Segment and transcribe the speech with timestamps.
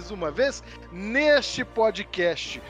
[0.00, 2.62] Mais uma vez neste podcast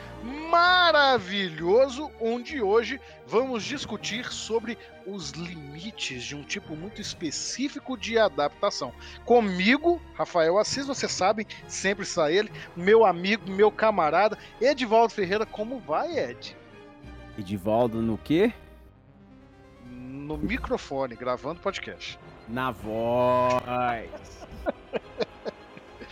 [0.50, 8.92] maravilhoso, onde hoje vamos discutir sobre os limites de um tipo muito específico de adaptação.
[9.24, 15.46] Comigo, Rafael Assis, você sabe, sempre está ele, meu amigo, meu camarada, Edivaldo Ferreira.
[15.46, 16.56] Como vai, Ed?
[17.38, 18.52] Edivaldo no quê?
[19.86, 22.18] No microfone, gravando podcast.
[22.48, 24.10] Na voz.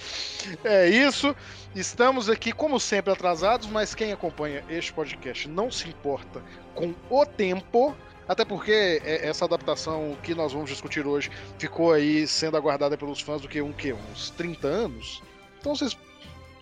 [0.64, 1.34] É isso.
[1.74, 6.42] Estamos aqui, como sempre, atrasados, mas quem acompanha este podcast não se importa
[6.74, 7.94] com o tempo.
[8.28, 13.20] Até porque é, essa adaptação que nós vamos discutir hoje ficou aí sendo aguardada pelos
[13.20, 15.22] fãs do que um que uns 30 anos.
[15.58, 15.96] Então vocês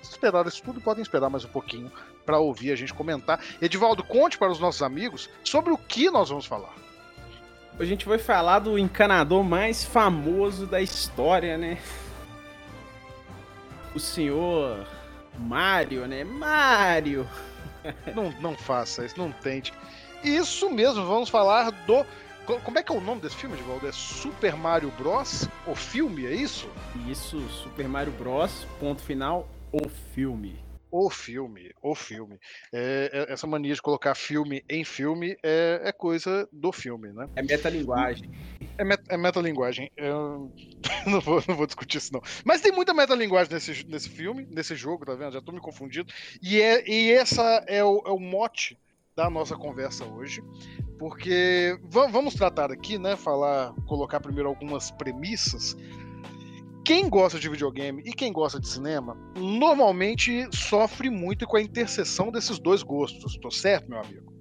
[0.00, 1.90] esperaram isso tudo, podem esperar mais um pouquinho
[2.24, 3.40] para ouvir a gente comentar.
[3.60, 6.74] Edivaldo, conte para os nossos amigos sobre o que nós vamos falar.
[7.78, 11.78] A gente vai falar do encanador mais famoso da história, né?
[13.96, 14.86] O senhor
[15.38, 16.22] Mario, né?
[16.22, 17.26] Mario!
[18.14, 19.72] Não, não faça isso, não tente.
[20.22, 22.04] Isso mesmo, vamos falar do.
[22.44, 23.88] Como é que é o nome desse filme, Edivaldo?
[23.88, 25.48] É Super Mario Bros?
[25.66, 26.68] O filme, é isso?
[27.08, 28.66] Isso, Super Mario Bros.
[28.78, 30.65] Ponto final, o filme.
[30.90, 32.38] O filme, o filme.
[32.72, 37.28] É, é, essa mania de colocar filme em filme é, é coisa do filme, né?
[37.34, 38.30] É metalinguagem.
[38.78, 39.90] É, met, é metalinguagem.
[39.96, 40.52] Eu
[41.06, 42.22] não vou, não vou discutir isso, não.
[42.44, 45.32] Mas tem muita metalinguagem nesse, nesse filme, nesse jogo, tá vendo?
[45.32, 46.12] Já tô me confundindo.
[46.40, 48.78] E, é, e essa é o, é o mote
[49.16, 50.42] da nossa conversa hoje.
[50.98, 53.16] Porque vamos tratar aqui, né?
[53.16, 55.76] Falar, colocar primeiro algumas premissas
[56.86, 62.30] quem gosta de videogame e quem gosta de cinema normalmente sofre muito com a interseção
[62.30, 63.36] desses dois gostos.
[63.38, 64.32] Tô certo, meu amigo?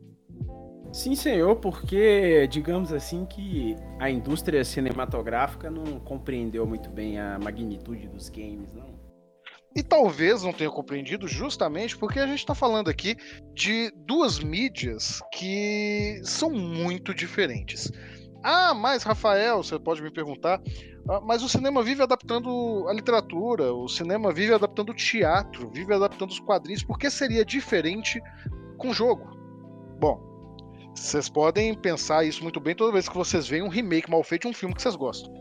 [0.94, 8.08] Sim, senhor, porque digamos assim que a indústria cinematográfica não compreendeu muito bem a magnitude
[8.10, 8.94] dos games, não.
[9.76, 13.18] E talvez não tenha compreendido justamente porque a gente está falando aqui
[13.56, 17.92] de duas mídias que são muito diferentes.
[18.48, 20.62] Ah, mas Rafael, você pode me perguntar,
[21.10, 25.92] ah, mas o cinema vive adaptando a literatura, o cinema vive adaptando o teatro, vive
[25.92, 28.22] adaptando os quadrinhos, por que seria diferente
[28.78, 29.36] com o jogo?
[30.00, 30.22] Bom,
[30.94, 34.44] vocês podem pensar isso muito bem toda vez que vocês veem um remake mal feito
[34.44, 35.34] de um filme que vocês gostam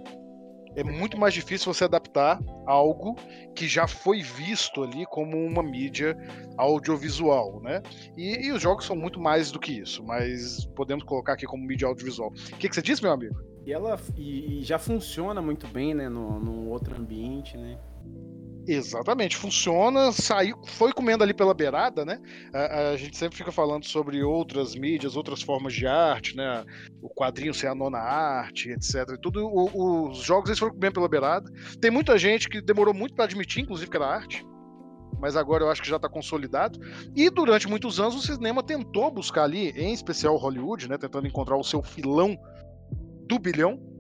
[0.77, 3.17] é muito mais difícil você adaptar algo
[3.55, 6.17] que já foi visto ali como uma mídia
[6.57, 7.83] audiovisual, né?
[8.17, 11.65] E, e os jogos são muito mais do que isso, mas podemos colocar aqui como
[11.65, 12.31] mídia audiovisual.
[12.31, 13.35] O que, que você disse, meu amigo?
[13.67, 17.79] E ela e, e já funciona muito bem, né, no, num outro ambiente, né?
[18.67, 22.19] Exatamente, funciona, saiu, foi comendo ali pela beirada, né?
[22.53, 26.65] A, a, gente sempre fica falando sobre outras mídias, outras formas de arte, né?
[27.03, 29.11] O quadrinho ser a nona arte, etc.
[29.15, 31.51] E tudo, o, os jogos eles foram comendo pela beirada.
[31.79, 34.47] Tem muita gente que demorou muito para admitir, inclusive, que era arte.
[35.21, 36.79] Mas agora eu acho que já está consolidado.
[37.15, 40.97] E durante muitos anos o cinema tentou buscar ali, em especial Hollywood, né?
[40.97, 42.35] Tentando encontrar o seu filão
[43.27, 43.94] do bilhão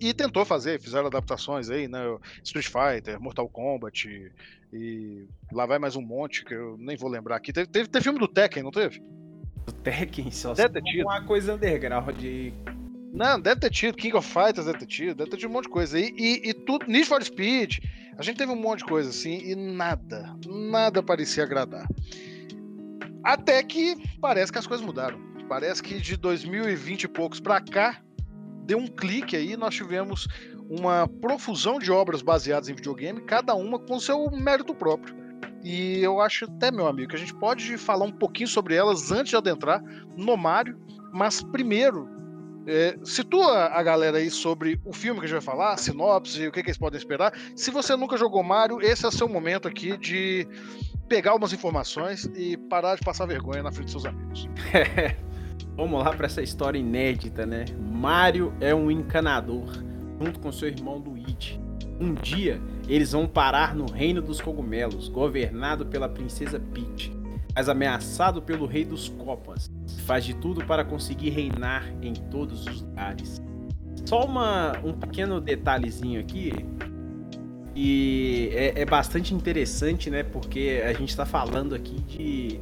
[0.00, 2.00] e tentou fazer, fizeram adaptações aí, né?
[2.44, 4.32] Street Fighter, Mortal Kombat
[4.72, 7.52] e, lá vai mais um monte que eu nem vou lembrar aqui.
[7.52, 9.02] Teve, teve, teve filme do Tekken, não teve?
[9.66, 11.02] Do Tekken só deve ter tido.
[11.02, 12.52] uma coisa underground de
[13.12, 15.64] não, deve ter tido, King of Fighters deve ter tido, deve ter tido um monte
[15.64, 15.98] de coisa.
[15.98, 17.78] E, e, e tudo, Need for Speed,
[18.16, 21.88] a gente teve um monte de coisa assim, e nada, nada parecia agradar.
[23.24, 25.18] Até que parece que as coisas mudaram.
[25.48, 28.00] Parece que de 2020 e poucos para cá,
[28.68, 30.28] deu um clique aí, nós tivemos
[30.68, 35.16] uma profusão de obras baseadas em videogame, cada uma com seu mérito próprio.
[35.64, 39.10] E eu acho até, meu amigo, que a gente pode falar um pouquinho sobre elas
[39.10, 39.82] antes de adentrar
[40.14, 40.78] no Mario,
[41.10, 42.06] mas primeiro,
[42.66, 46.52] é, situa a galera aí sobre o filme que a gente vai falar, sinopse, o
[46.52, 47.32] que, que eles podem esperar.
[47.56, 50.46] Se você nunca jogou Mario, esse é o seu momento aqui de
[51.08, 54.46] pegar algumas informações e parar de passar vergonha na frente dos seus amigos.
[55.78, 57.64] Vamos lá para essa história inédita, né?
[57.78, 59.80] Mario é um encanador,
[60.20, 61.60] junto com seu irmão Luigi.
[62.00, 67.16] Um dia, eles vão parar no Reino dos Cogumelos, governado pela Princesa Peach,
[67.54, 69.70] mas ameaçado pelo Rei dos Copas.
[70.04, 73.40] Faz de tudo para conseguir reinar em todos os lugares.
[74.04, 76.52] Só uma, um pequeno detalhezinho aqui,
[77.72, 80.24] e é, é, bastante interessante, né?
[80.24, 82.60] Porque a gente está falando aqui de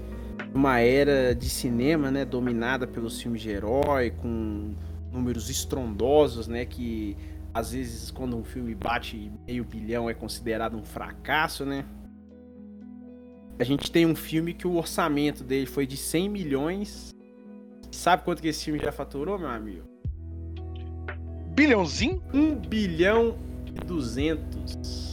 [0.57, 2.25] uma era de cinema, né?
[2.25, 4.75] Dominada pelos filmes de herói, com
[5.13, 6.65] números estrondosos, né?
[6.65, 7.17] Que
[7.53, 11.85] às vezes quando um filme bate meio bilhão é considerado um fracasso, né?
[13.59, 17.15] A gente tem um filme que o orçamento dele foi de 100 milhões.
[17.91, 19.85] Sabe quanto que esse filme já faturou, meu amigo?
[21.55, 22.23] Bilhãozinho?
[22.35, 25.06] 1 bilhão e 200.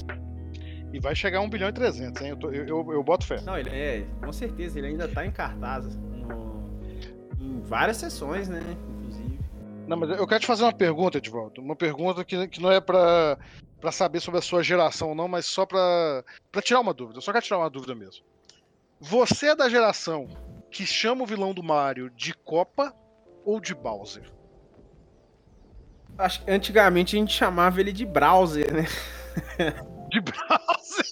[0.94, 2.30] E vai chegar a 1 bilhão e 300, hein?
[2.30, 3.42] Eu, tô, eu, eu, eu, boto fé.
[3.42, 6.72] Não, ele é, com certeza, ele ainda tá em cartaz no,
[7.40, 8.62] em várias sessões, né?
[9.88, 11.62] Não, mas eu quero te fazer uma pergunta, Edvaldo.
[11.62, 13.38] Uma pergunta que, que não é pra,
[13.82, 17.18] pra saber sobre a sua geração, não, mas só pra, pra tirar uma dúvida.
[17.18, 18.24] Eu só quero tirar uma dúvida mesmo.
[19.00, 20.30] Você é da geração
[20.72, 22.96] que chama o vilão do Mario de Copa
[23.44, 24.24] ou de Bowser?
[26.18, 28.86] Acho que antigamente a gente chamava ele de Browser, né?
[30.14, 31.06] De Browser?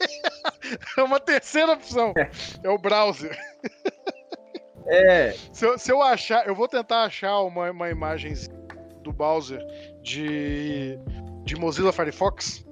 [0.97, 2.13] É uma terceira opção.
[2.63, 3.37] É o Browser.
[4.85, 5.31] É.
[5.51, 8.33] Se eu, se eu achar, eu vou tentar achar uma, uma imagem
[9.03, 9.59] do Bowser
[10.01, 10.97] de,
[11.43, 12.65] de Mozilla Firefox.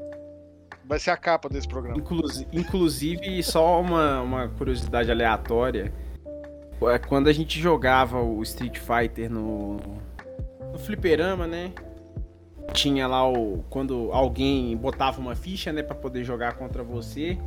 [0.85, 1.97] Vai ser a capa desse programa.
[1.97, 5.91] Inclusive, inclusive só uma, uma curiosidade aleatória.
[6.83, 9.77] É, quando a gente jogava o Street Fighter no,
[10.71, 11.73] no fliperama, né?
[12.69, 13.63] Tinha lá o.
[13.69, 17.37] Quando alguém botava uma ficha, né, pra poder jogar contra você.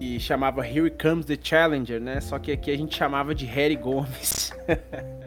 [0.00, 2.20] E chamava Here Comes the Challenger, né?
[2.20, 4.52] Só que aqui a gente chamava de Harry Gomes.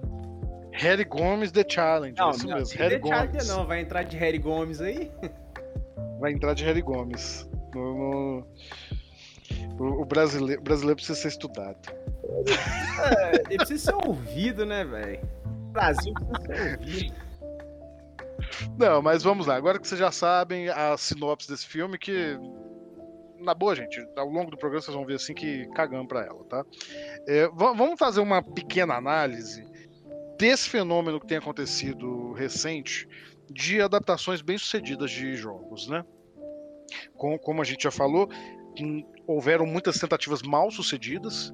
[0.72, 2.16] Harry Gomes The Challenge.
[2.18, 3.48] Não, isso não, mesmo, Harry Gomes.
[3.48, 5.12] não, vai entrar de Harry Gomes aí?
[6.20, 7.50] Vai entrar de Harry Gomes.
[7.76, 8.48] No, no...
[9.80, 11.78] O, o brasileiro, brasileiro precisa ser estudado.
[13.04, 15.20] É, ele precisa ser ouvido, né, velho?
[15.72, 17.31] Brasil precisa ser ouvido.
[18.78, 19.56] Não, mas vamos lá.
[19.56, 22.38] Agora que vocês já sabem a sinopse desse filme, que
[23.40, 26.44] na boa, gente, ao longo do programa vocês vão ver assim que cagamos pra ela,
[26.46, 26.66] tá?
[27.28, 29.66] É, vamos fazer uma pequena análise
[30.38, 33.08] desse fenômeno que tem acontecido recente
[33.50, 36.06] de adaptações bem-sucedidas de jogos, né?
[37.16, 38.30] Com, como a gente já falou,
[39.28, 41.54] houveram muitas tentativas mal sucedidas.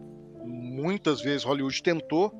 [0.77, 2.31] Muitas vezes Hollywood tentou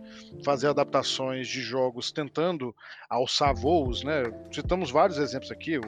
[0.46, 2.76] fazer adaptações de jogos tentando
[3.10, 4.24] alçar voos, né?
[4.52, 5.80] Citamos vários exemplos aqui,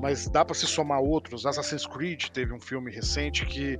[0.00, 1.46] mas dá para se somar outros.
[1.46, 3.78] Assassin's Creed teve um filme recente que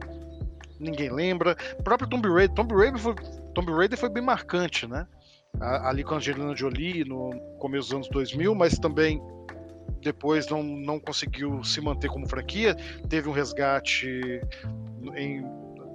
[0.79, 1.57] ninguém lembra.
[1.81, 3.15] O próprio Tomb Raider, Tomb Raider foi,
[3.53, 5.07] Tomb Raider foi bem marcante, né?
[5.61, 9.21] ali com a Angelina Jolie no começo dos anos 2000, mas também
[10.01, 12.75] depois não, não conseguiu se manter como franquia.
[13.09, 14.41] Teve um resgate
[15.15, 15.45] em.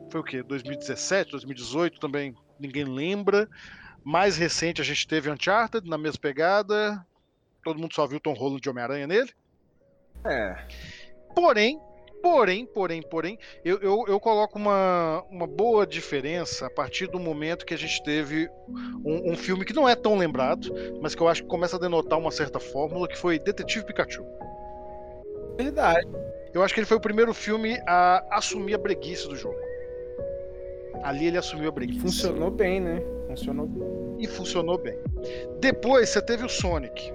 [0.10, 0.44] Foi o quê?
[0.44, 3.50] 2017, 2018 também ninguém lembra.
[4.04, 7.06] Mais recente a gente teve Uncharted na mesma pegada.
[7.64, 9.32] Todo mundo só viu Tom Holland de Homem-Aranha nele.
[10.26, 10.66] É.
[11.36, 11.80] Porém,
[12.22, 17.66] Porém, porém, porém, eu, eu, eu, coloco uma, uma boa diferença a partir do momento
[17.66, 18.50] que a gente teve
[19.06, 21.80] um, um, filme que não é tão lembrado, mas que eu acho que começa a
[21.80, 24.26] denotar uma certa fórmula, que foi Detetive Pikachu.
[25.58, 26.08] Verdade.
[26.54, 29.67] Eu acho que ele foi o primeiro filme a assumir a breguice do jogo.
[31.04, 32.00] Ali ele assumiu a breguice.
[32.00, 33.01] Funcionou bem, né?
[33.27, 33.88] Funcionou bem.
[34.20, 34.98] E funcionou bem.
[35.60, 37.12] Depois você teve o Sonic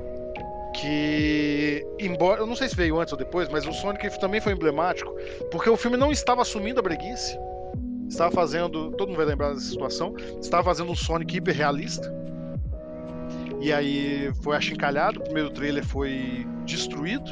[0.74, 4.52] que embora eu não sei se veio antes ou depois, mas o Sonic também foi
[4.52, 5.14] emblemático,
[5.50, 7.38] porque o filme não estava assumindo a breguice,
[8.08, 12.12] estava fazendo, todo mundo vai lembrar dessa situação, estava fazendo um Sonic hiperrealista.
[13.60, 17.30] E aí foi achincalhado, o primeiro trailer foi destruído,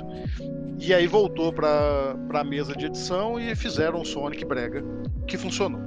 [0.78, 4.85] e aí voltou para a mesa de edição e fizeram um Sonic brega
[5.26, 5.80] que funcionou.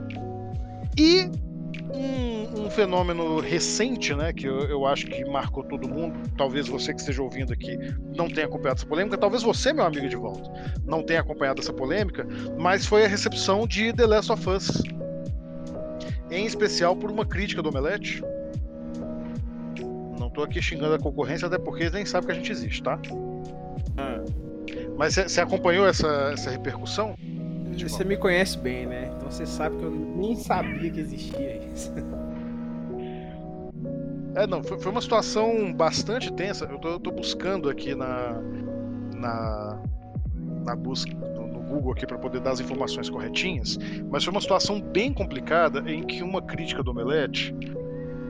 [0.97, 1.29] E
[1.93, 6.19] um, um, fenômeno recente, né, que eu, eu, acho que marcou todo mundo.
[6.37, 7.77] Talvez você que esteja ouvindo aqui
[8.15, 10.49] não tenha acompanhado essa polêmica, talvez você, meu amigo de volta,
[10.85, 12.27] não tenha acompanhado essa polêmica,
[12.59, 14.83] mas foi a recepção de The Last of Us,
[16.31, 18.23] em especial por uma crítica do Omelete,
[20.33, 22.99] tô aqui xingando a concorrência, até porque eles nem sabem que a gente existe, tá?
[23.97, 24.21] Ah,
[24.97, 27.15] Mas você acompanhou essa, essa repercussão?
[27.81, 29.11] Você me conhece bem, né?
[29.15, 31.91] Então você sabe que eu nem sabia que existia isso.
[34.35, 36.65] É, não, foi, foi uma situação bastante tensa.
[36.65, 38.41] Eu tô, eu tô buscando aqui na,
[39.15, 39.79] na,
[40.65, 43.77] na busca no, no Google aqui para poder dar as informações corretinhas,
[44.09, 47.55] mas foi uma situação bem complicada em que uma crítica do Omelete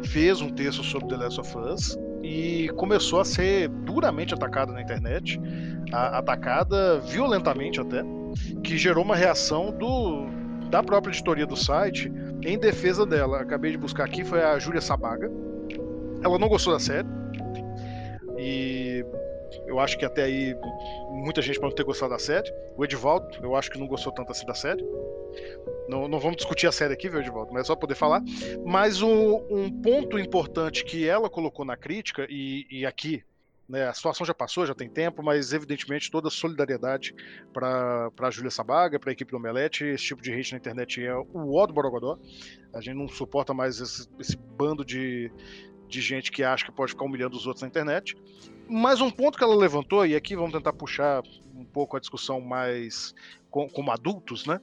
[0.03, 4.81] fez um texto sobre The Last of Us e começou a ser duramente atacada na
[4.81, 5.39] internet,
[5.93, 8.03] a- atacada violentamente até,
[8.63, 10.27] que gerou uma reação do
[10.69, 12.11] da própria editoria do site
[12.43, 13.41] em defesa dela.
[13.41, 15.31] Acabei de buscar aqui, foi a Júlia Sabaga.
[16.23, 17.07] Ela não gostou da série.
[18.37, 19.05] E
[19.67, 20.55] eu acho que até aí
[21.11, 22.51] muita gente pode ter gostado da série.
[22.75, 24.83] O Edivaldo, eu acho que não gostou tanto assim da série.
[25.87, 27.53] Não, não vamos discutir a série aqui, viu, Edivaldo?
[27.53, 28.21] Mas é só poder falar.
[28.65, 33.23] Mas o- um ponto importante que ela colocou na crítica, e, e aqui,
[33.67, 37.15] né, a situação já passou, já tem tempo, mas evidentemente toda a solidariedade
[37.53, 39.85] para a Júlia Sabaga, para a equipe do Omelete.
[39.85, 42.19] Esse tipo de hate na internet é o ó do Borogodó.
[42.73, 45.31] A gente não suporta mais esse, esse bando de,
[45.87, 48.15] de gente que acha que pode ficar humilhando os outros na internet.
[48.67, 51.23] Mas um ponto que ela levantou, e aqui vamos tentar puxar
[51.55, 53.13] um pouco a discussão mais
[53.49, 54.59] com- como adultos, né?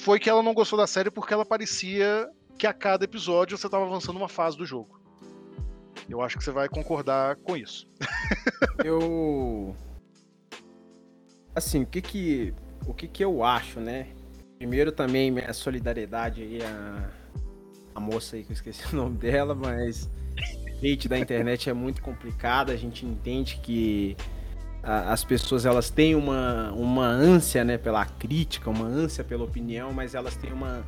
[0.00, 3.66] Foi que ela não gostou da série porque ela parecia que a cada episódio você
[3.66, 5.01] estava avançando uma fase do jogo.
[6.12, 7.88] Eu acho que você vai concordar com isso.
[8.84, 9.74] Eu.
[11.54, 12.54] Assim, o que que.
[12.86, 14.08] O que que eu acho, né?
[14.58, 17.10] Primeiro também minha solidariedade aí a.
[17.94, 20.10] A moça aí que eu esqueci o nome dela, mas.
[20.84, 24.16] Hate da internet é muito complicado, a gente entende que
[24.82, 30.14] as pessoas elas têm uma, uma ânsia né, pela crítica, uma ânsia pela opinião, mas
[30.14, 30.84] elas têm uma.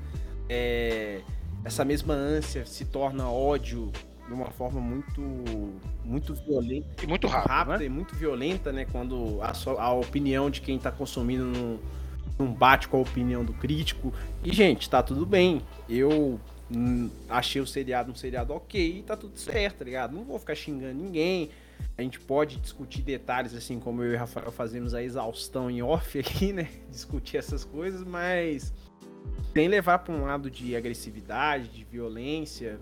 [0.50, 1.20] é,
[1.64, 3.92] essa mesma ânsia se torna ódio
[4.26, 5.20] de uma forma muito
[6.04, 7.84] muito violenta E muito rápido, rápida né?
[7.84, 8.84] e muito violenta, né?
[8.84, 11.78] Quando a, sua- a opinião de quem tá consumindo não,
[12.38, 14.12] não bate com a opinião do crítico.
[14.42, 15.60] E, gente, tá tudo bem.
[15.88, 16.40] Eu
[16.70, 20.14] hum, achei o seriado um seriado ok e tá tudo certo, tá ligado?
[20.14, 21.50] Não vou ficar xingando ninguém.
[21.98, 25.82] A gente pode discutir detalhes, assim como eu e o Rafael fazemos a exaustão em
[25.82, 26.68] off aqui, né?
[26.90, 28.72] Discutir essas coisas, mas
[29.54, 32.80] sem levar para um lado de agressividade, de violência.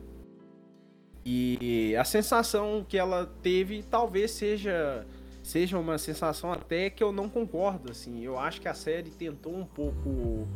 [1.25, 5.07] E a sensação que ela teve talvez seja
[5.43, 8.23] seja uma sensação até que eu não concordo assim.
[8.23, 10.47] Eu acho que a série tentou um pouco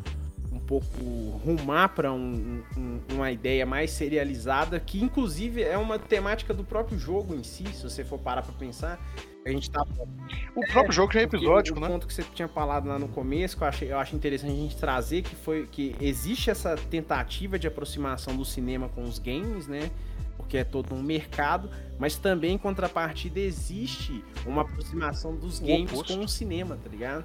[0.52, 0.86] um pouco
[1.44, 6.98] rumar para um- um- uma ideia mais serializada, que inclusive é uma temática do próprio
[6.98, 8.98] jogo em si, se você for parar para pensar.
[9.44, 9.84] A gente tá
[10.56, 11.88] O próprio jogo já é episódico, o né?
[11.88, 14.56] ponto que você tinha falado lá no começo, que eu, achei, eu acho interessante a
[14.56, 19.66] gente trazer, que foi que existe essa tentativa de aproximação do cinema com os games,
[19.66, 19.90] né?
[20.36, 26.20] Porque é todo um mercado, mas também em contrapartida existe uma aproximação dos games com
[26.20, 27.24] o cinema, tá ligado?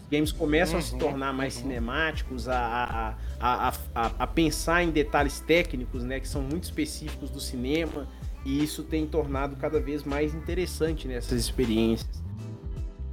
[0.00, 1.62] Os games começam a se Uhum, tornar mais uhum.
[1.62, 3.08] cinemáticos, a, a,
[3.40, 6.20] a, a, a- a pensar em detalhes técnicos, né?
[6.20, 8.06] Que são muito específicos do cinema.
[8.44, 12.22] E isso tem tornado cada vez mais interessante nessas experiências.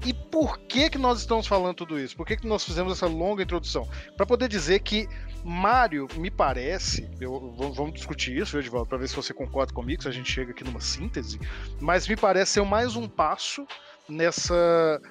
[0.05, 2.17] E por que que nós estamos falando tudo isso?
[2.17, 3.87] Por que que nós fizemos essa longa introdução?
[4.17, 5.07] Para poder dizer que
[5.43, 10.07] Mario, me parece, eu, vamos discutir isso, Edivaldo, para ver se você concorda comigo, se
[10.07, 11.39] a gente chega aqui numa síntese,
[11.79, 13.65] mas me parece ser mais um passo
[14.07, 15.01] nessa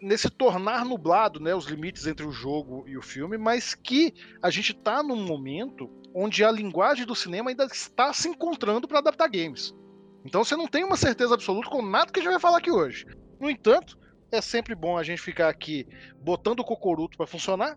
[0.00, 4.48] nesse tornar nublado, né, os limites entre o jogo e o filme, mas que a
[4.48, 9.28] gente tá num momento onde a linguagem do cinema ainda está se encontrando para adaptar
[9.28, 9.74] games.
[10.24, 12.70] Então você não tem uma certeza absoluta com nada que a gente vai falar aqui
[12.70, 13.06] hoje.
[13.40, 13.98] No entanto,
[14.30, 15.88] é sempre bom a gente ficar aqui
[16.22, 17.76] botando o cocoruto para funcionar,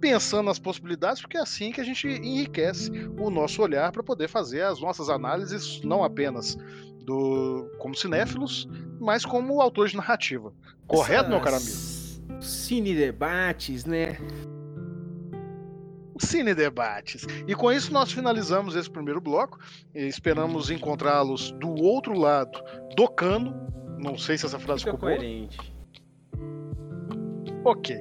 [0.00, 4.28] pensando nas possibilidades, porque é assim que a gente enriquece o nosso olhar para poder
[4.28, 6.56] fazer as nossas análises, não apenas
[7.04, 8.68] do como cinéfilos,
[9.00, 10.52] mas como autores de narrativa.
[10.86, 11.76] Correto, meu caro amigo?
[12.40, 14.18] Cine debates, né?
[16.18, 17.26] Cine Debates.
[17.46, 19.58] E com isso nós finalizamos esse primeiro bloco.
[19.94, 22.60] Esperamos encontrá-los do outro lado
[22.96, 23.54] do cano.
[23.98, 25.18] Não sei se essa frase Fica ficou boa.
[25.18, 25.58] coerente.
[27.64, 27.96] Ok.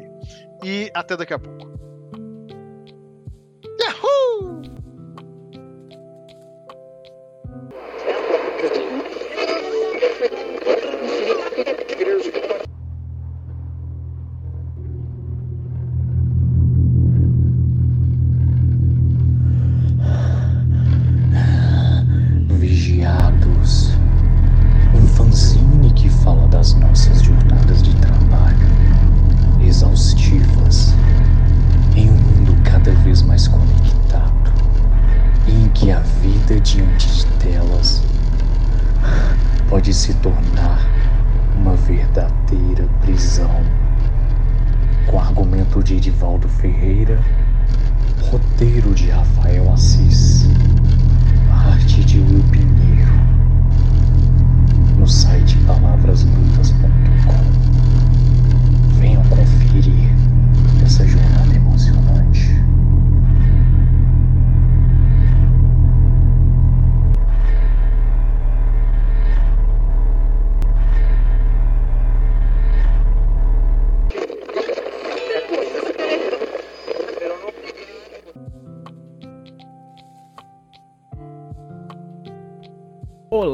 [0.64, 1.67] E até daqui a pouco.
[11.98, 12.47] Here's
[40.08, 40.80] se tornar
[41.54, 43.62] uma verdadeira prisão.
[45.06, 47.20] Com argumento de Edivaldo Ferreira,
[48.22, 50.48] roteiro de Rafael Assis,
[51.52, 53.12] arte de Will Pinheiro,
[54.98, 56.88] no site palavrasmuitas.com.
[59.00, 60.16] Venham conferir
[60.86, 61.54] essa jornada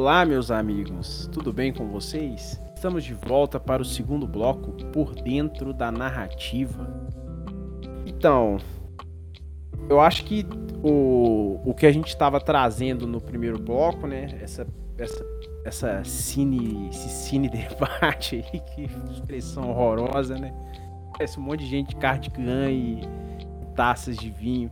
[0.04, 2.62] Olá, meus amigos, tudo bem com vocês?
[2.76, 6.86] Estamos de volta para o segundo bloco por dentro da narrativa.
[8.06, 8.58] Então,
[9.90, 10.46] eu acho que
[10.84, 14.28] o, o que a gente estava trazendo no primeiro bloco, né?
[14.42, 14.68] Essa,
[14.98, 15.26] essa,
[15.64, 20.54] essa cine, esse cine debate aí, que expressão horrorosa, né?
[21.14, 23.08] Parece um monte de gente de cardigan e
[23.74, 24.70] taças de vinho.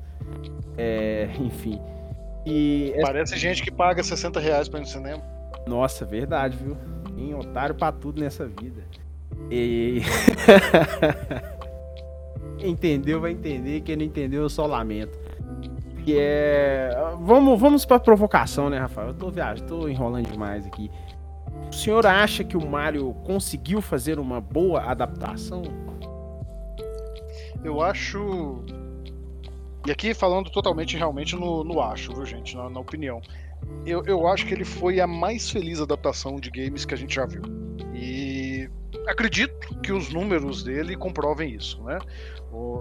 [0.78, 1.80] É, enfim.
[2.46, 5.22] E Parece gente que paga 60 reais pra ir no cinema.
[5.68, 6.76] Nossa, verdade, viu?
[7.16, 8.84] Tem otário pra tudo nessa vida.
[9.50, 10.02] E.
[12.64, 15.18] Entendeu vai entender, quem não entendeu eu só lamento.
[16.04, 16.90] Que é.
[17.20, 19.10] Vamos, vamos pra provocação, né, Rafael?
[19.10, 20.90] Eu tô viajando, tô enrolando demais aqui.
[21.70, 25.64] O senhor acha que o Mario conseguiu fazer uma boa adaptação?
[27.64, 28.64] Eu acho.
[29.86, 32.56] E aqui falando totalmente realmente no, no acho, viu, gente?
[32.56, 33.22] Na, na opinião.
[33.86, 37.16] Eu, eu acho que ele foi a mais feliz adaptação de games que a gente
[37.16, 37.42] já viu.
[37.94, 38.70] E
[39.08, 42.00] acredito que os números dele comprovem isso, né?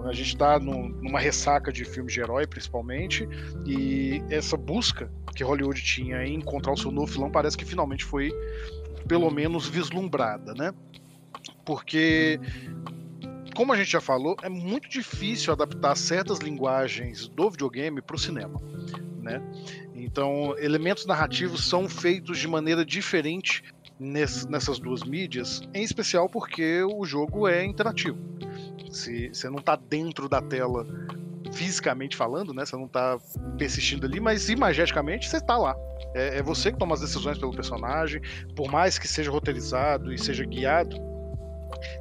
[0.05, 3.27] A gente tá num- numa ressaca de filmes de herói, principalmente,
[3.65, 8.03] e essa busca que Hollywood tinha em encontrar o seu novo vilão parece que finalmente
[8.03, 8.31] foi,
[9.07, 10.73] pelo menos, vislumbrada, né?
[11.63, 12.39] Porque
[13.55, 18.19] como a gente já falou, é muito difícil adaptar certas linguagens do videogame para o
[18.19, 18.59] cinema,
[19.21, 19.41] né?
[19.93, 23.63] Então, elementos narrativos são feitos de maneira diferente
[23.99, 28.17] ness- nessas duas mídias, em especial porque o jogo é interativo.
[28.91, 30.85] Se você não está dentro da tela
[31.53, 32.65] fisicamente falando, né?
[32.65, 33.17] Você não está
[33.57, 35.75] persistindo ali, mas imageticamente você está lá.
[36.13, 38.21] É, é você que toma as decisões pelo personagem,
[38.55, 40.97] por mais que seja roteirizado e seja guiado,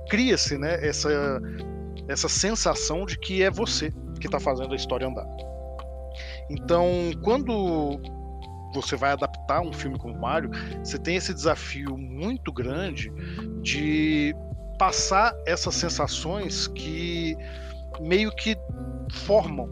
[0.09, 1.41] cria-se né, essa,
[2.09, 5.27] essa sensação de que é você que está fazendo a história andar.
[6.51, 6.87] Então,
[7.23, 8.01] quando
[8.75, 10.51] você vai adaptar um filme como Mario,
[10.83, 13.11] você tem esse desafio muito grande
[13.63, 14.35] de
[14.79, 17.37] passar essas sensações que
[18.01, 18.57] meio que
[19.13, 19.69] formam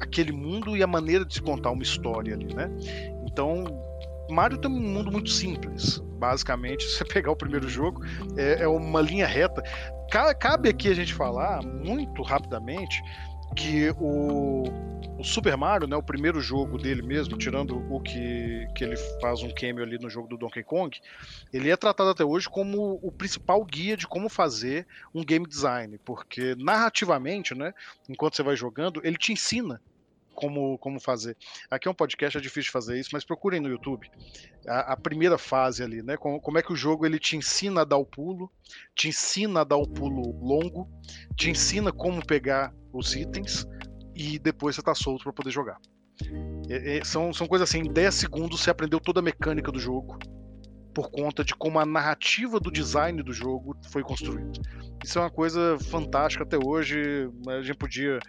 [0.00, 2.70] aquele mundo e a maneira de se contar uma história ali, né?
[3.26, 3.64] Então,
[4.30, 5.98] Mario tem um mundo muito simples.
[6.18, 8.02] Basicamente, se você pegar o primeiro jogo,
[8.36, 9.62] é, é uma linha reta.
[10.10, 13.02] Ca- Cabe aqui a gente falar muito rapidamente
[13.54, 14.64] que o,
[15.18, 19.42] o Super Mario, né, o primeiro jogo dele mesmo, tirando o que, que ele faz
[19.42, 20.98] um cameo ali no jogo do Donkey Kong,
[21.52, 25.98] ele é tratado até hoje como o principal guia de como fazer um game design,
[26.04, 27.72] porque narrativamente, né,
[28.08, 29.80] enquanto você vai jogando, ele te ensina
[30.34, 31.36] como, como fazer.
[31.70, 34.10] Aqui é um podcast, é difícil fazer isso, mas procurem no YouTube
[34.66, 36.16] a, a primeira fase ali, né?
[36.16, 38.50] Como, como é que o jogo ele te ensina a dar o pulo,
[38.94, 40.88] te ensina a dar o pulo longo,
[41.36, 43.66] te ensina como pegar os itens
[44.14, 45.78] e depois você tá solto para poder jogar.
[46.68, 49.78] É- é- são, são coisas assim, em 10 segundos você aprendeu toda a mecânica do
[49.78, 50.18] jogo
[50.94, 54.52] por conta de como a narrativa do design do jogo foi construída.
[55.02, 57.28] Isso é uma coisa fantástica até hoje.
[57.48, 58.20] A gente podia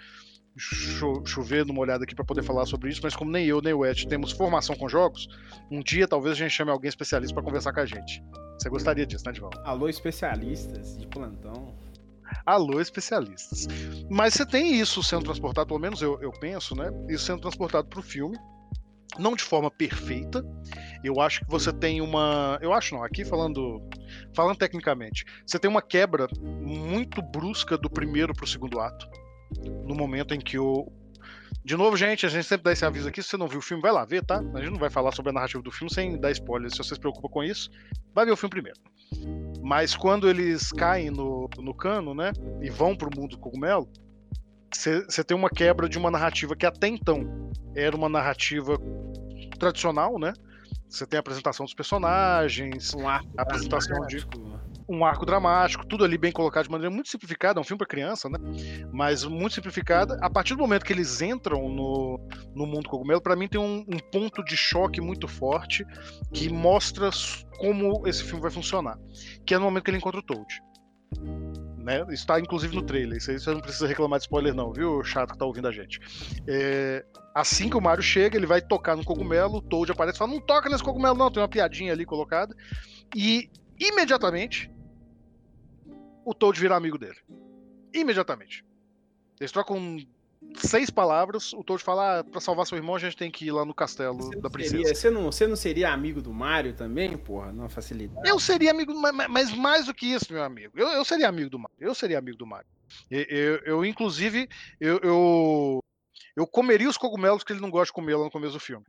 [0.58, 3.74] cho- chover numa olhada aqui para poder falar sobre isso, mas como nem eu nem
[3.74, 5.28] o Ed temos formação com jogos,
[5.70, 8.24] um dia talvez a gente chame alguém especialista para conversar com a gente.
[8.58, 9.60] Você gostaria disso, né, Divaldo?
[9.66, 11.74] Alô, especialistas de plantão.
[12.46, 13.68] Alô, especialistas.
[14.10, 16.90] Mas você tem isso sendo transportado, pelo menos eu, eu penso, né?
[17.10, 18.38] Isso sendo transportado para o filme.
[19.20, 20.44] Não de forma perfeita.
[21.04, 22.58] Eu acho que você tem uma.
[22.62, 23.82] Eu acho não, aqui falando.
[24.34, 29.08] Falando tecnicamente, você tem uma quebra muito brusca do primeiro para o segundo ato.
[29.86, 30.92] No momento em que o.
[31.64, 33.24] De novo, gente, a gente sempre dá esse aviso aqui.
[33.24, 34.38] Se você não viu o filme, vai lá ver, tá?
[34.54, 36.70] A gente não vai falar sobre a narrativa do filme sem dar spoiler.
[36.70, 37.70] Se você se preocupa com isso,
[38.14, 38.80] vai ver o filme primeiro.
[39.64, 42.32] Mas quando eles caem no, no cano, né?
[42.62, 43.90] E vão pro mundo do cogumelo,
[44.72, 48.78] você tem uma quebra de uma narrativa que até então era uma narrativa
[49.58, 50.34] tradicional, né?
[50.88, 54.26] Você tem a apresentação dos personagens, Um arco A apresentação de-.
[54.88, 57.88] Um arco dramático, tudo ali bem colocado de maneira muito simplificada, é um filme para
[57.88, 58.38] criança, né?
[58.92, 60.18] Mas muito simplificada.
[60.22, 62.20] A partir do momento que eles entram no,
[62.54, 65.86] no mundo cogumelo, para mim tem um, um, ponto de choque muito forte
[66.34, 67.10] que mostra
[67.58, 68.98] como esse filme vai funcionar,
[69.46, 70.62] que é no momento que ele encontra o Toad.
[71.78, 72.06] Né?
[72.10, 73.18] Está inclusive no trailer.
[73.18, 75.04] Isso aí você não precisa reclamar de spoiler, não, viu?
[75.04, 76.00] Chato que tá ouvindo a gente.
[76.48, 77.06] É...
[77.34, 80.32] Assim que o Mario chega, ele vai tocar no cogumelo, o Toad aparece e fala:
[80.32, 81.30] Não toca nesse cogumelo, não.
[81.30, 82.56] Tem uma piadinha ali colocada.
[83.16, 84.72] E imediatamente
[86.26, 87.18] o Toad vira amigo dele.
[87.94, 88.66] Imediatamente.
[89.40, 89.98] Eles trocam
[90.58, 93.52] seis palavras, o Toad fala: ah, pra salvar seu irmão, a gente tem que ir
[93.52, 94.78] lá no castelo da princesa.
[94.78, 97.52] Seria, você, não, você não seria amigo do Mario também, porra?
[97.52, 98.28] Não facilidade.
[98.28, 98.94] Eu seria amigo,
[99.30, 100.74] mas mais do que isso, meu amigo.
[100.76, 101.78] Eu, eu seria amigo do Mario.
[101.80, 102.68] Eu seria amigo do Mario.
[103.10, 105.80] Eu, eu, eu inclusive, eu, eu,
[106.36, 108.86] eu, comeria os cogumelos que ele não gosta de comer lá no começo do filme.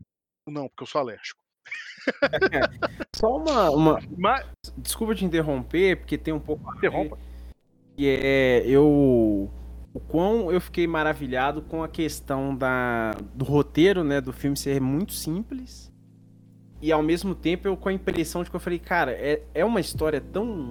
[0.47, 1.41] Não, porque eu sou alérgico.
[3.15, 3.71] Só uma.
[3.71, 4.01] uma...
[4.17, 4.45] Mas...
[4.77, 6.75] Desculpa te interromper, porque tem um pouco.
[6.77, 7.19] Interrompa.
[7.97, 8.63] Que é.
[8.67, 9.51] Eu.
[9.95, 14.21] O quão eu fiquei maravilhado com a questão da, do roteiro, né?
[14.21, 15.91] Do filme ser muito simples.
[16.83, 19.65] E ao mesmo tempo eu com a impressão de que eu falei, cara, é, é
[19.65, 20.71] uma história tão.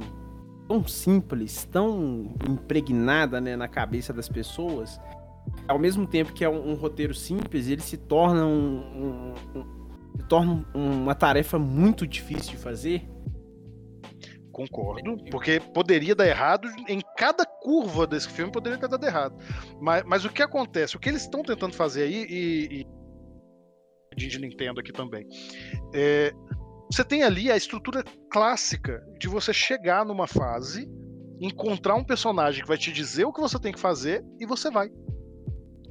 [0.68, 5.02] tão simples, tão impregnada né, na cabeça das pessoas.
[5.68, 9.85] Ao mesmo tempo que é um, um roteiro simples, ele se torna um, um
[10.28, 13.08] torna uma tarefa muito difícil de fazer.
[14.52, 19.36] Concordo, porque poderia dar errado em cada curva desse filme poderia ter dado errado.
[19.82, 20.96] Mas, mas o que acontece?
[20.96, 22.86] O que eles estão tentando fazer aí, e,
[24.16, 25.28] e de Nintendo aqui também,
[25.94, 26.32] é,
[26.90, 28.02] você tem ali a estrutura
[28.32, 30.90] clássica de você chegar numa fase,
[31.42, 34.72] encontrar um personagem que vai te dizer o que você tem que fazer e você
[34.72, 34.90] vai.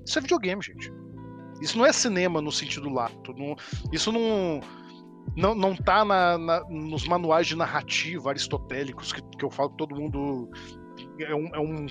[0.06, 0.90] Isso é videogame, gente.
[1.60, 3.32] Isso não é cinema no sentido lato.
[3.34, 3.56] Não,
[3.92, 4.60] isso não,
[5.36, 9.76] não, não tá na, na, nos manuais de narrativa aristotélicos que, que eu falo que
[9.76, 10.48] todo mundo.
[11.20, 11.86] É, um, é um,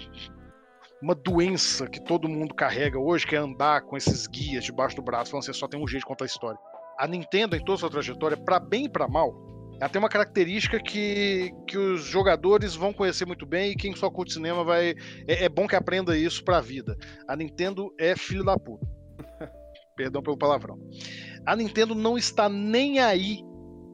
[1.02, 5.02] uma doença que todo mundo carrega hoje, que é andar com esses guias debaixo do
[5.02, 6.60] braço, falando assim, só tem um jeito de contar a história.
[6.98, 9.34] A Nintendo, em toda sua trajetória, para bem e para mal,
[9.80, 14.10] ela tem uma característica que, que os jogadores vão conhecer muito bem e quem só
[14.10, 14.94] curte cinema vai.
[15.28, 16.96] É, é bom que aprenda isso pra vida.
[17.28, 18.88] A Nintendo é filho da puta.
[19.96, 20.78] Perdão pelo palavrão.
[21.46, 23.44] A Nintendo não está nem aí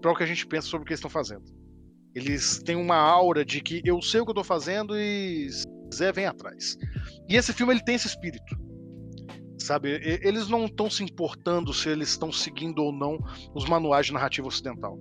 [0.01, 1.43] para o que a gente pensa sobre o que eles estão fazendo.
[2.15, 5.47] Eles têm uma aura de que eu sei o que eu estou fazendo e
[5.93, 6.77] Zé vem atrás.
[7.27, 8.57] E esse filme ele tem esse espírito.
[9.59, 13.19] Sabe, eles não estão se importando se eles estão seguindo ou não
[13.53, 14.97] os manuais de narrativa ocidental.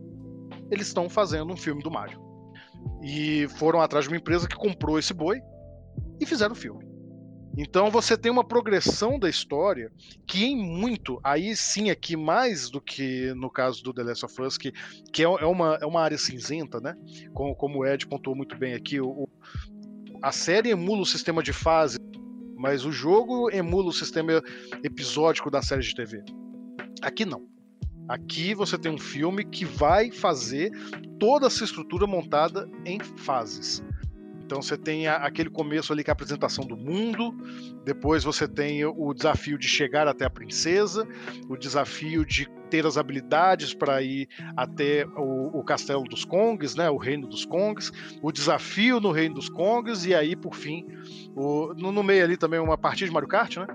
[0.71, 2.21] Eles estão fazendo um filme do Mario.
[3.03, 5.41] E foram atrás de uma empresa que comprou esse boi
[6.21, 6.88] e fizeram o filme.
[7.57, 9.91] Então você tem uma progressão da história
[10.27, 14.43] que em muito, aí sim aqui mais do que no caso do The Last of
[14.43, 14.73] Us, que,
[15.13, 16.95] que é, é uma, é uma área cinzenta, né?
[17.33, 19.29] Como, como o Ed pontuou muito bem aqui, o,
[20.23, 21.99] a série emula o sistema de fase,
[22.57, 24.43] mas o jogo emula o sistema
[24.83, 26.23] episódico da série de TV.
[27.03, 27.47] Aqui não.
[28.09, 30.71] Aqui você tem um filme que vai fazer
[31.21, 33.83] toda essa estrutura montada em fases.
[34.49, 37.37] Então você tem a, aquele começo ali que é a apresentação do mundo,
[37.85, 41.07] depois você tem o desafio de chegar até a princesa,
[41.51, 46.89] o desafio de ter as habilidades para ir até o, o, castelo dos Kongs, né,
[46.89, 50.87] o reino dos Kongs, o desafio no reino dos Kongs e aí por fim
[51.37, 53.67] o, no, no meio ali também uma partida de Mario Kart, né?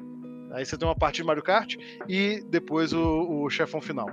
[0.54, 1.76] Aí você tem uma partida de Mario Kart
[2.10, 4.10] e depois o, o chefão final.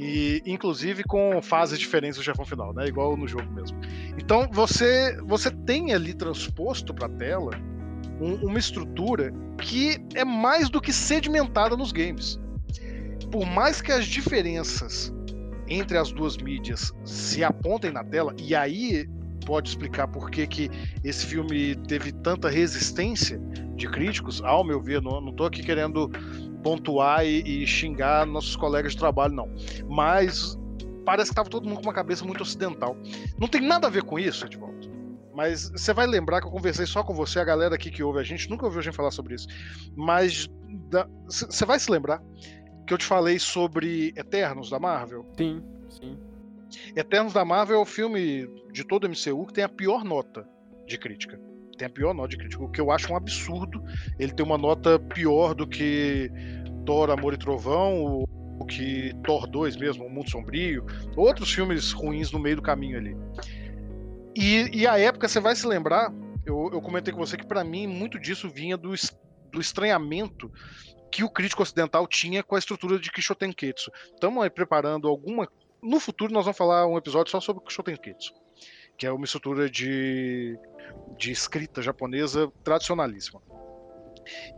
[0.00, 2.86] E inclusive com fases diferentes do chefão final, né?
[2.86, 3.78] Igual no jogo mesmo.
[4.16, 7.52] Então você você tem ali transposto para a tela
[8.18, 12.40] um, uma estrutura que é mais do que sedimentada nos games.
[13.30, 15.12] Por mais que as diferenças
[15.68, 19.08] entre as duas mídias se apontem na tela, e aí
[19.46, 20.70] pode explicar por que, que
[21.04, 23.40] esse filme teve tanta resistência
[23.76, 26.10] de críticos, ao meu ver, não, não tô aqui querendo
[26.62, 29.48] pontuar e, e xingar nossos colegas de trabalho, não.
[29.88, 30.58] Mas
[31.04, 32.96] parece que estava todo mundo com uma cabeça muito ocidental.
[33.38, 34.90] Não tem nada a ver com isso, Edvaldo.
[35.34, 38.18] Mas você vai lembrar que eu conversei só com você, a galera aqui que ouve
[38.20, 39.46] a gente, nunca ouviu a gente falar sobre isso.
[39.96, 40.48] Mas
[41.26, 42.22] você vai se lembrar
[42.86, 45.24] que eu te falei sobre Eternos da Marvel?
[45.36, 46.18] Sim, sim.
[46.94, 50.46] Eternos da Marvel é o filme de todo o MCU que tem a pior nota
[50.86, 51.40] de crítica
[51.80, 53.82] tem a pior nota de crítica, o que eu acho um absurdo.
[54.18, 56.30] Ele tem uma nota pior do que
[56.84, 58.24] Thor, Amor e Trovão,
[58.58, 60.84] o que Thor 2 mesmo, O Mundo Sombrio,
[61.16, 63.16] outros filmes ruins no meio do caminho ali.
[64.36, 66.12] E, e a época, você vai se lembrar,
[66.44, 68.92] eu, eu comentei com você que para mim muito disso vinha do,
[69.50, 70.52] do estranhamento
[71.10, 73.90] que o crítico ocidental tinha com a estrutura de Kishotenketsu.
[74.14, 75.48] Estamos aí preparando alguma.
[75.82, 78.34] No futuro nós vamos falar um episódio só sobre Kishotenketsu
[79.00, 80.58] que é uma estrutura de,
[81.16, 83.42] de escrita japonesa tradicionalíssima.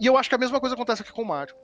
[0.00, 1.54] E eu acho que a mesma coisa acontece aqui com o Mario.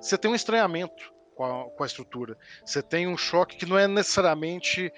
[0.00, 2.36] Você tem um estranhamento com a, com a estrutura.
[2.64, 4.92] Você tem um choque que não é necessariamente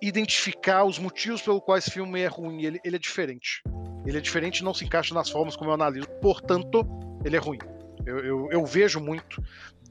[0.00, 2.64] identificar os motivos pelo quais esse filme é ruim.
[2.64, 3.62] Ele, ele é diferente.
[4.06, 6.08] Ele é diferente e não se encaixa nas formas como eu analiso.
[6.20, 6.86] Portanto,
[7.24, 7.58] ele é ruim.
[8.04, 9.42] Eu, eu, eu vejo muito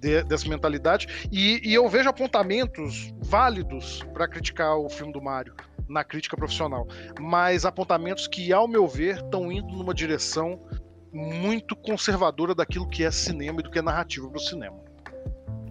[0.03, 5.55] de, dessa mentalidade e, e, eu vejo apontamentos válidos para criticar o filme do Mario
[5.87, 6.87] na crítica profissional,
[7.19, 10.59] mas apontamentos que, ao meu ver, estão indo numa direção
[11.11, 14.77] muito conservadora daquilo que é cinema e do que é narrativa para o cinema.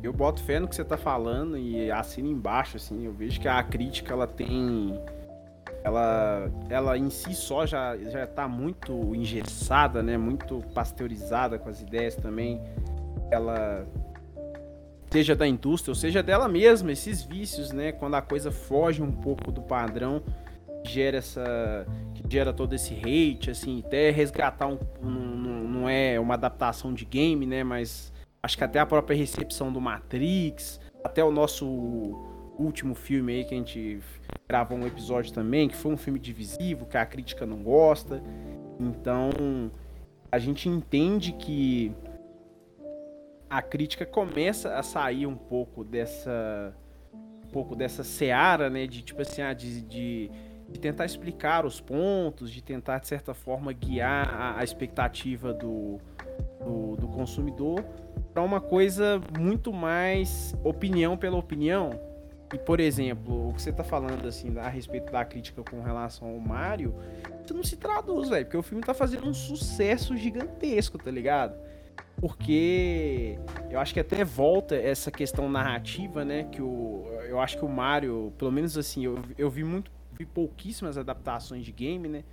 [0.02, 3.48] Eu boto fé no que você tá falando e assino embaixo, assim, eu vejo que
[3.48, 5.00] a crítica ela tem.
[5.84, 10.16] Ela, ela em si só já, já tá muito engessada, né?
[10.16, 12.60] Muito pasteurizada com as ideias também.
[13.30, 13.86] Ela
[15.12, 17.92] seja da indústria ou seja dela mesma, esses vícios, né?
[17.92, 20.22] Quando a coisa foge um pouco do padrão,
[20.84, 21.86] gera essa.
[22.14, 24.78] que gera todo esse hate, assim, até resgatar um.
[25.02, 27.62] um não é uma adaptação de game, né?
[27.62, 31.64] Mas Acho que até a própria recepção do Matrix, até o nosso
[32.58, 34.00] último filme aí que a gente
[34.48, 38.20] gravou um episódio também, que foi um filme divisivo, que a crítica não gosta.
[38.80, 39.30] Então,
[40.30, 41.92] a gente entende que
[43.52, 46.74] a crítica começa a sair um pouco dessa
[47.44, 50.30] um pouco dessa seara, né, de tipo assim, ah, de, de,
[50.70, 56.00] de, tentar explicar os pontos, de tentar de certa forma guiar a, a expectativa do,
[56.64, 57.84] do, do consumidor
[58.32, 61.90] para uma coisa muito mais opinião pela opinião.
[62.54, 66.26] E, por exemplo, o que você está falando assim a respeito da crítica com relação
[66.28, 66.94] ao Mario,
[67.44, 71.54] isso não se traduz, velho, porque o filme está fazendo um sucesso gigantesco, tá ligado?
[72.20, 73.36] Porque
[73.68, 76.44] eu acho que até volta essa questão narrativa, né?
[76.44, 80.24] Que o, eu acho que o Mario, pelo menos assim, eu, eu vi muito, vi
[80.24, 82.24] pouquíssimas adaptações de game, né?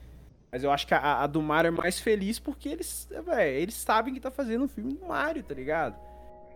[0.52, 3.76] Mas eu acho que a, a do Mario é mais feliz porque eles, véio, eles
[3.76, 5.96] sabem que tá fazendo um filme do Mario, tá ligado?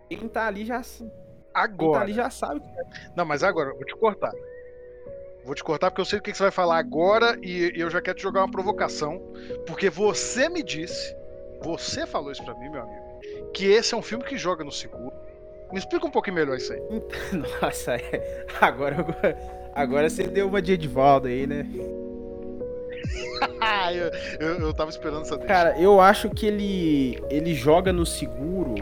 [0.08, 0.82] Quem tá ali já.
[1.52, 1.76] Agora.
[1.76, 2.60] Quem tá ali já sabe.
[3.16, 4.32] Não, mas agora, vou te cortar.
[5.44, 8.00] Vou te cortar porque eu sei o que você vai falar agora e eu já
[8.00, 9.20] quero te jogar uma provocação.
[9.66, 11.14] Porque você me disse,
[11.64, 13.02] você falou isso pra mim, meu amigo,
[13.54, 15.12] que esse é um filme que joga no seguro.
[15.72, 16.80] Me explica um pouquinho melhor isso aí.
[17.60, 18.46] Nossa, é.
[18.60, 18.96] agora,
[19.74, 21.66] agora você deu uma de Edvaldo aí, né?
[23.92, 28.74] eu, eu, eu tava esperando essa Cara, eu acho que ele, ele joga no seguro,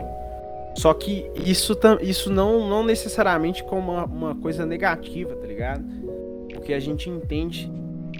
[0.76, 5.84] só que isso, isso não, não necessariamente como uma, uma coisa negativa, tá ligado?
[6.52, 7.70] Porque a gente entende.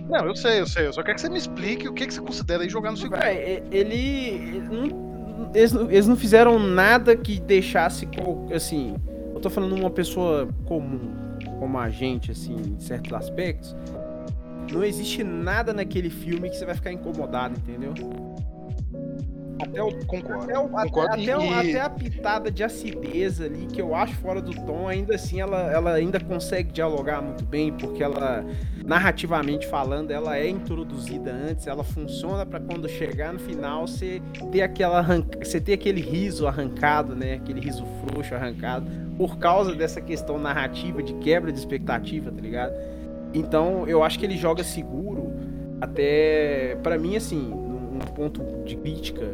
[0.09, 0.87] Não, eu sei, eu sei.
[0.87, 2.97] Eu só quero que você me explique o que, que você considera aí jogar no
[2.97, 3.21] seguro.
[3.23, 4.62] É, ele.
[5.55, 8.09] eles, eles não fizeram nada que deixasse.
[8.55, 8.97] Assim.
[9.35, 11.11] Eu tô falando uma pessoa comum,
[11.59, 13.75] como a gente, assim, em certos aspectos
[14.71, 17.95] não existe nada naquele filme que você vai ficar incomodado, entendeu?
[19.62, 21.12] Até o, concordo, até, o, concordo.
[21.12, 21.31] Até, e...
[21.31, 25.72] até, a pitada de acidez ali, que eu acho fora do tom, ainda assim ela,
[25.72, 28.44] ela ainda consegue dialogar muito bem, porque ela,
[28.85, 34.20] narrativamente falando, ela é introduzida antes, ela funciona para quando chegar no final você
[34.51, 37.35] ter aquela arranca, você ter aquele riso arrancado, né?
[37.35, 42.75] Aquele riso frouxo arrancado, por causa dessa questão narrativa de quebra de expectativa, tá ligado?
[43.33, 45.33] Então, eu acho que ele joga seguro.
[45.81, 49.27] Até, para mim, assim, um ponto de crítica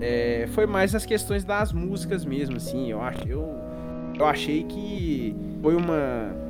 [0.00, 2.90] é, foi mais nas questões das músicas mesmo, assim.
[2.90, 3.54] Eu, acho, eu,
[4.18, 6.46] eu achei que foi uma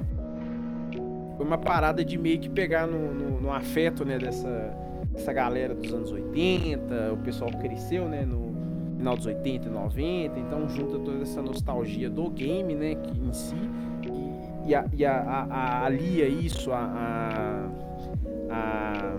[1.36, 4.74] foi uma parada de meio que pegar no, no, no afeto, né, dessa,
[5.10, 8.56] dessa galera dos anos 80, o pessoal cresceu, né, no
[8.96, 13.32] final dos 80 e 90, então junta toda essa nostalgia do game, né, que em
[13.34, 13.54] si,
[14.66, 15.14] e, a, e a,
[15.48, 17.68] a, alia isso a,
[18.50, 19.16] a,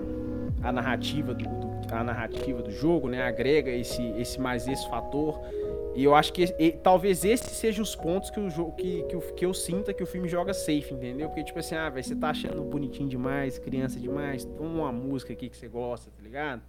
[0.61, 3.21] a, narrativa do, do, a narrativa do jogo, né?
[3.21, 5.39] Agrega esse, esse mais esse fator.
[5.95, 9.15] E eu acho que e, talvez esses sejam os pontos que o jogo que, que,
[9.15, 11.27] eu, que eu sinta que o filme joga safe, entendeu?
[11.27, 15.33] Porque, tipo assim, ah, véio, você tá achando bonitinho demais, criança demais, toma uma música
[15.33, 16.61] aqui que você gosta, tá ligado?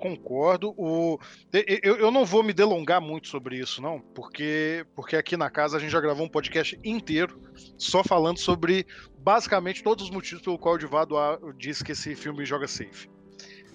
[0.00, 0.74] Concordo.
[0.78, 1.18] O,
[1.52, 5.76] eu, eu não vou me delongar muito sobre isso, não, porque, porque aqui na casa
[5.76, 7.38] a gente já gravou um podcast inteiro
[7.76, 8.86] só falando sobre
[9.18, 11.14] basicamente todos os motivos pelo qual o Divado
[11.58, 13.10] diz que esse filme joga safe.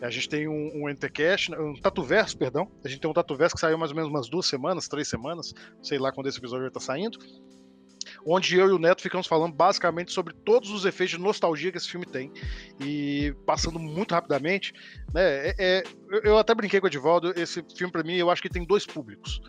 [0.01, 2.69] A gente tem um, um NTCast, um Tatuverso, perdão.
[2.83, 5.53] A gente tem um Tatuverso que saiu mais ou menos umas duas semanas, três semanas,
[5.81, 7.19] sei lá quando esse episódio vai estar saindo
[8.25, 11.77] onde eu e o Neto ficamos falando basicamente sobre todos os efeitos de nostalgia que
[11.77, 12.31] esse filme tem.
[12.81, 14.73] E passando muito rapidamente,
[15.13, 15.21] né?
[15.49, 15.83] É, é,
[16.23, 18.85] eu até brinquei com o Edivaldo, esse filme para mim eu acho que tem dois
[18.85, 19.39] públicos.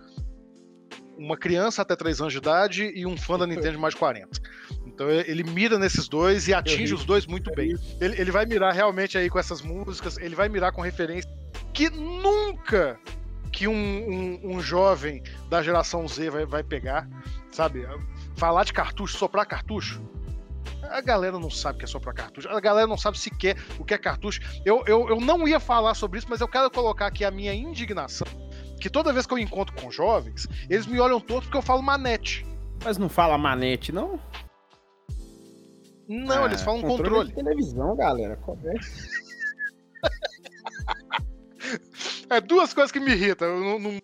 [1.17, 4.01] Uma criança até 3 anos de idade e um fã da Nintendo de mais de
[4.01, 4.29] 40.
[4.87, 7.75] Então ele mira nesses dois e atinge os dois muito bem.
[8.01, 11.33] Ele, ele vai mirar realmente aí com essas músicas, ele vai mirar com referências
[11.73, 12.99] que nunca
[13.53, 17.09] que um, um- um jovem da geração Z vai, vai pegar,
[17.51, 17.87] sabe?
[18.37, 20.01] Falar de cartucho, soprar cartucho.
[20.91, 22.49] A galera não sabe o que é soprar cartucho.
[22.49, 24.41] A galera não sabe sequer o que é cartucho.
[24.65, 27.53] Eu, eu, eu não ia falar sobre isso, mas eu quero colocar aqui a minha
[27.55, 28.27] indignação.
[28.81, 31.83] Que toda vez que eu encontro com jovens, eles me olham torto porque eu falo
[31.83, 32.47] manete.
[32.85, 34.21] Mas não fala manete, não?
[36.09, 37.31] Não, Ah, eles falam controle.
[37.31, 38.39] de televisão, galera.
[42.31, 43.59] É duas coisas que me irritam.
[43.59, 44.01] Num, num-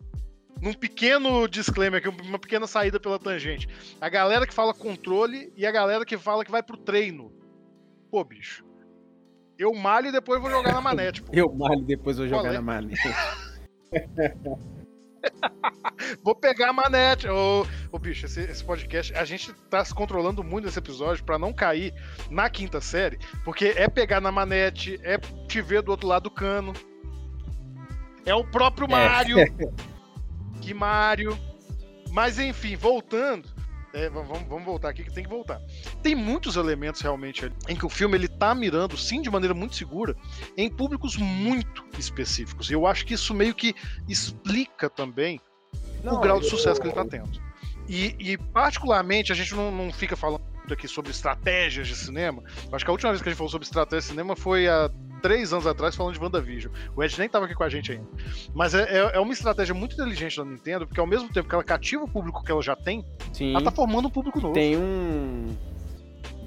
[0.63, 3.69] num pequeno disclaimer aqui, uma pequena saída pela tangente.
[4.01, 7.33] A galera que fala controle e a galera que fala que vai pro treino.
[8.09, 8.65] Pô, bicho.
[9.59, 11.33] Eu malho e depois vou jogar na manete, pô.
[11.35, 12.55] Eu malho depois vou jogar Qual é?
[12.55, 13.01] na manete.
[16.25, 17.29] Vou pegar a manete.
[17.29, 21.39] Ô, ô bicho, esse, esse podcast, a gente tá se controlando muito nesse episódio pra
[21.39, 21.95] não cair
[22.29, 26.31] na quinta série, porque é pegar na manete, é te ver do outro lado do
[26.31, 26.73] cano.
[28.27, 29.37] É o próprio Mario.
[30.63, 31.39] Que Mario.
[32.11, 33.49] Mas enfim, voltando.
[33.93, 35.61] é, vamos, vamos voltar aqui que tem que voltar.
[36.03, 39.55] Tem muitos elementos realmente ali em que o filme ele tá mirando, sim, de maneira
[39.55, 40.17] muito segura,
[40.57, 42.71] em públicos muito específicos.
[42.71, 43.75] E eu acho que isso meio que
[44.09, 45.41] explica também
[46.05, 47.31] o grau de sucesso que ele tá tendo.
[47.89, 52.43] E, e, particularmente, a gente não, não fica falando aqui sobre estratégias de cinema.
[52.69, 54.69] Eu acho que a última vez que a gente falou sobre estratégia de cinema foi
[54.69, 54.91] há
[55.23, 56.73] três anos atrás, falando de WandaVision.
[56.97, 58.07] O Ed nem tava aqui com a gente ainda.
[58.53, 61.55] Mas é, é- é uma estratégia muito inteligente da Nintendo, porque ao mesmo tempo que
[61.55, 63.53] ela cativa o público que ela já tem, Sim.
[63.53, 64.53] ela tá formando um público novo.
[64.55, 65.57] tem um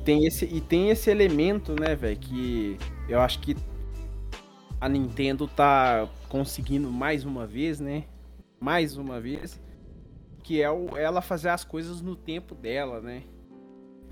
[0.03, 2.77] tem esse e tem esse elemento né velho que
[3.09, 3.57] eu acho que
[4.79, 8.03] a Nintendo tá conseguindo mais uma vez né
[8.59, 9.59] mais uma vez
[10.43, 13.23] que é o, ela fazer as coisas no tempo dela né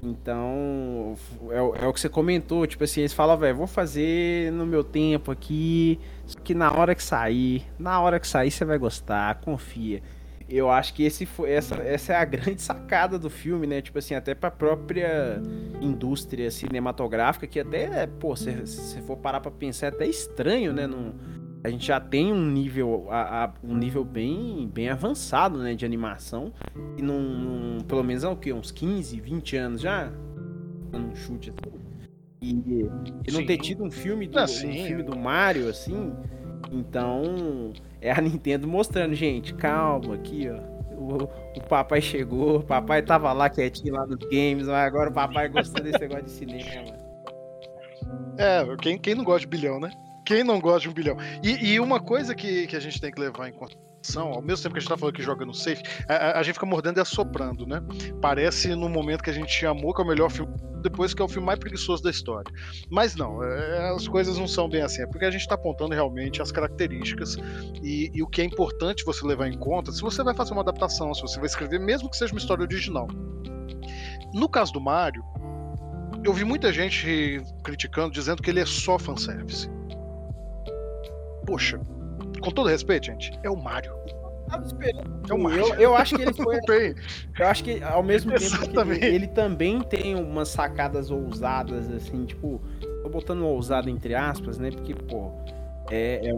[0.10, 1.16] então
[1.52, 4.66] é, o- é o que você comentou tipo assim eles falam velho vou fazer no
[4.66, 8.78] meu tempo aqui só que na hora que sair na hora que sair você vai
[8.78, 10.02] gostar confia
[10.50, 13.82] eu acho que esse foi, essa, essa é a grande sacada do filme, né?
[13.82, 15.42] Tipo assim, até pra própria
[15.82, 20.86] indústria cinematográfica, que até, pô, se você for parar pra pensar, é até estranho, né?
[20.86, 21.14] Não,
[21.64, 25.74] a gente já tem um nível, a- a- um nível bem, bem avançado, né?
[25.76, 26.52] De animação.
[26.98, 28.52] E num, num- pelo menos há o quê?
[28.52, 30.12] Uns 15, 20 anos já?
[30.92, 31.78] Dando um chute assim.
[32.42, 32.52] E,
[33.26, 34.48] e não ter tido um filme do, Ah, um
[34.88, 36.14] filme do Mario, assim.
[36.72, 37.72] Então,
[38.02, 40.74] é a Nintendo mostrando, gente, calma aqui, ó.
[40.96, 41.24] O,
[41.58, 45.50] o papai chegou, o papai tava lá quietinho lá nos games, mas agora o papai
[45.50, 46.98] gostou desse negócio de cinema.
[48.38, 49.92] É, quem, quem não gosta de bilhão, né?
[50.26, 51.18] Quem não gosta de um bilhão?
[51.44, 54.64] E, e uma coisa que, que a gente tem que levar em consideração, ao mesmo
[54.64, 56.98] tempo que a gente tá falando que joga no safe, a, a- gente fica mordendo
[56.98, 57.82] e assoprando, né?
[58.22, 61.26] Parece no momento que a gente amou que é o melhor filme, depois que é
[61.26, 62.52] o filme mais preguiçoso da história.
[62.90, 65.94] Mas não, é, as coisas não são bem assim, é porque a gente tá apontando
[65.94, 67.38] realmente as características
[67.82, 70.62] e, e o que é importante você levar em conta se você vai fazer uma
[70.62, 73.08] adaptação, se você vai escrever, mesmo que seja uma história original.
[74.34, 75.24] No caso do Mario,
[76.24, 79.70] eu vi muita gente criticando, dizendo que ele é só fanservice.
[81.46, 81.80] Poxa,
[82.42, 83.94] com todo respeito, gente, é o Mario.
[85.30, 85.60] É o Mario.
[85.68, 86.60] Eu, eu acho que ele foi.
[87.40, 92.62] Eu acho que ao mesmo tempo ele, ele também tem umas sacadas ousadas, assim, tipo,
[93.02, 94.70] tô botando ousado entre aspas, né?
[94.70, 95.32] Porque, pô,
[95.90, 96.34] é, é,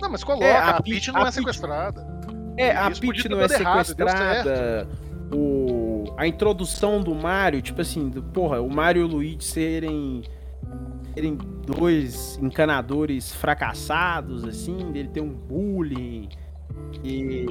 [0.00, 2.06] Não, mas coloca, É, a, a Peach não a é sequestrada.
[2.56, 4.88] É, a Peach não é sequestrada.
[5.32, 10.22] O, a introdução do Mario, tipo assim, do- porra, o Mario e o Luigi serem,
[11.14, 11.36] serem
[11.68, 16.30] dois encanadores fracassados, assim, dele ter um bullying.
[17.04, 17.46] E.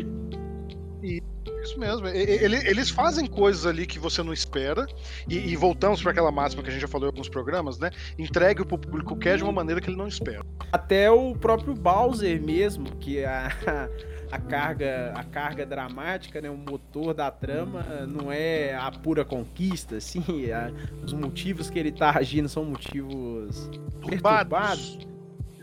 [1.68, 2.08] Isso mesmo.
[2.08, 4.86] Ele- eles fazem coisas ali que você não espera.
[5.28, 7.92] E, e voltamos para aquela máxima que a gente já falou em alguns programas, né?
[8.18, 10.46] Entregue o público quer de uma maneira que ele não espera.
[10.72, 13.52] Até o próprio Bowser mesmo, que a,
[14.32, 19.98] a carga a carga dramática, né, o motor da trama não é a pura conquista,
[19.98, 20.72] assim, a-
[21.04, 23.70] os motivos que ele tá agindo são motivos
[24.02, 25.00] perturbados.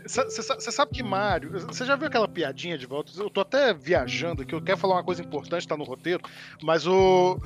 [0.05, 1.51] Você sabe que Mario.
[1.61, 3.11] Você já viu aquela piadinha de volta?
[3.17, 6.21] Eu tô até viajando aqui, eu quero falar uma coisa importante, tá no roteiro,
[6.61, 7.39] mas o.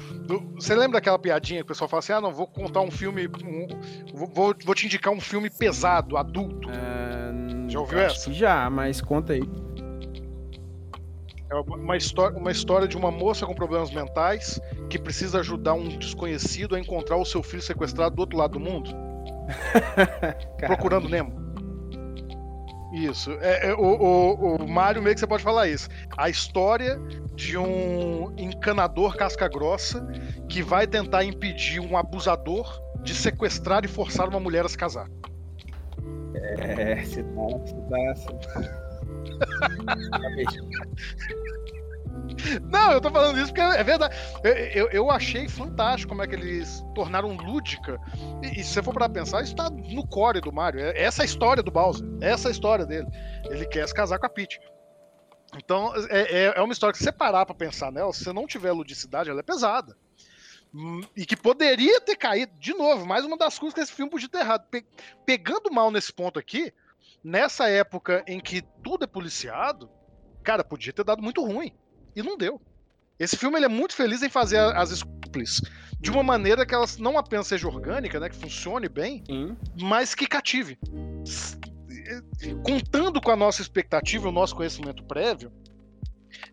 [0.55, 3.27] Você lembra daquela piadinha que o pessoal fala assim: ah, não, vou contar um filme.
[3.27, 3.67] um-
[4.13, 6.69] vou, vou- te indicar um filme pesado, adulto.
[6.69, 8.29] Ah, Já ouviu acho essa?
[8.29, 9.41] que já, mas conta aí.
[11.51, 15.97] É uma história, uma história de uma moça com problemas mentais que precisa ajudar um
[15.97, 18.91] desconhecido a encontrar o seu filho sequestrado do outro lado do mundo,
[20.67, 21.38] procurando Nemo.
[22.93, 23.31] Isso.
[23.41, 25.89] É, é, o, o, o Mario meio que você pode falar isso.
[26.17, 26.99] A história
[27.35, 30.05] de um encanador casca-grossa
[30.47, 35.07] que vai tentar impedir um abusador de sequestrar e forçar uma mulher a se casar.
[36.35, 37.41] É, você tá.
[37.65, 37.75] Você
[38.49, 38.89] tá.
[42.69, 44.15] Não, eu tô falando isso porque é verdade.
[44.43, 47.99] Eu, eu, eu, achei fantástico como é que eles tornaram lúdica.
[48.43, 50.81] E, e se você for para pensar, isso tá no core do Mario.
[50.81, 52.05] É essa a história do Bowser.
[52.21, 53.07] Essa é a história dele.
[53.49, 54.59] Ele quer se casar com a Peach.
[55.57, 58.31] Então, é, é, é uma história que se você parar pra pensar nela, se você
[58.31, 59.97] não tiver ludicidade, ela é pesada.
[60.73, 64.11] Hum, e que poderia ter caído, de novo, mais uma das coisas que esse filme
[64.11, 64.67] podia ter errado.
[64.69, 64.85] Pe
[65.25, 66.71] pegando mal nesse ponto aqui,
[67.23, 69.89] nessa época em que tudo é policiado,
[70.43, 71.73] cara, podia ter dado muito ruim.
[72.15, 72.61] E não deu.
[73.19, 75.61] Esse filme ele é muito feliz em fazer as esculpes
[75.99, 79.57] de uma maneira que elas não apenas seja orgânica, né, que funcione bem, Sim.
[79.81, 80.79] mas que cative.
[82.63, 85.51] Contando com a nossa expectativa, o nosso conhecimento prévio,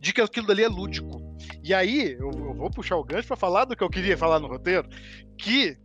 [0.00, 1.22] de que aquilo dali é lúdico.
[1.62, 4.40] E aí, eu, eu vou puxar o gancho para falar do que eu queria falar
[4.40, 4.88] no roteiro,
[5.38, 5.78] que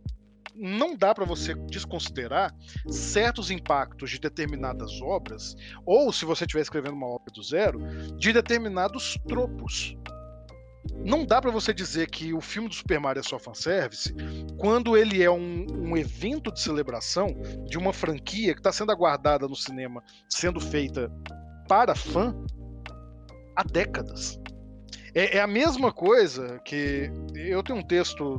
[0.54, 2.54] não dá para você desconsiderar
[2.88, 7.80] certos impactos de determinadas obras, ou se você estiver escrevendo uma obra do zero,
[8.16, 9.96] de determinados tropos.
[11.04, 14.14] Não dá para você dizer que o filme do Super Mario é só fanservice
[14.58, 17.28] quando ele é um, um evento de celebração
[17.68, 21.10] de uma franquia que está sendo aguardada no cinema, sendo feita
[21.68, 22.34] para fã
[23.56, 24.38] há décadas.
[25.14, 28.38] É, é, a mesma coisa que eu tenho um texto,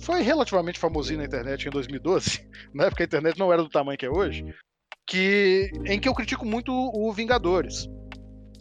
[0.00, 3.98] foi relativamente famosinho na internet em 2012, na época a internet não era do tamanho
[3.98, 4.44] que é hoje,
[5.06, 7.88] que em que eu critico muito o Vingadores.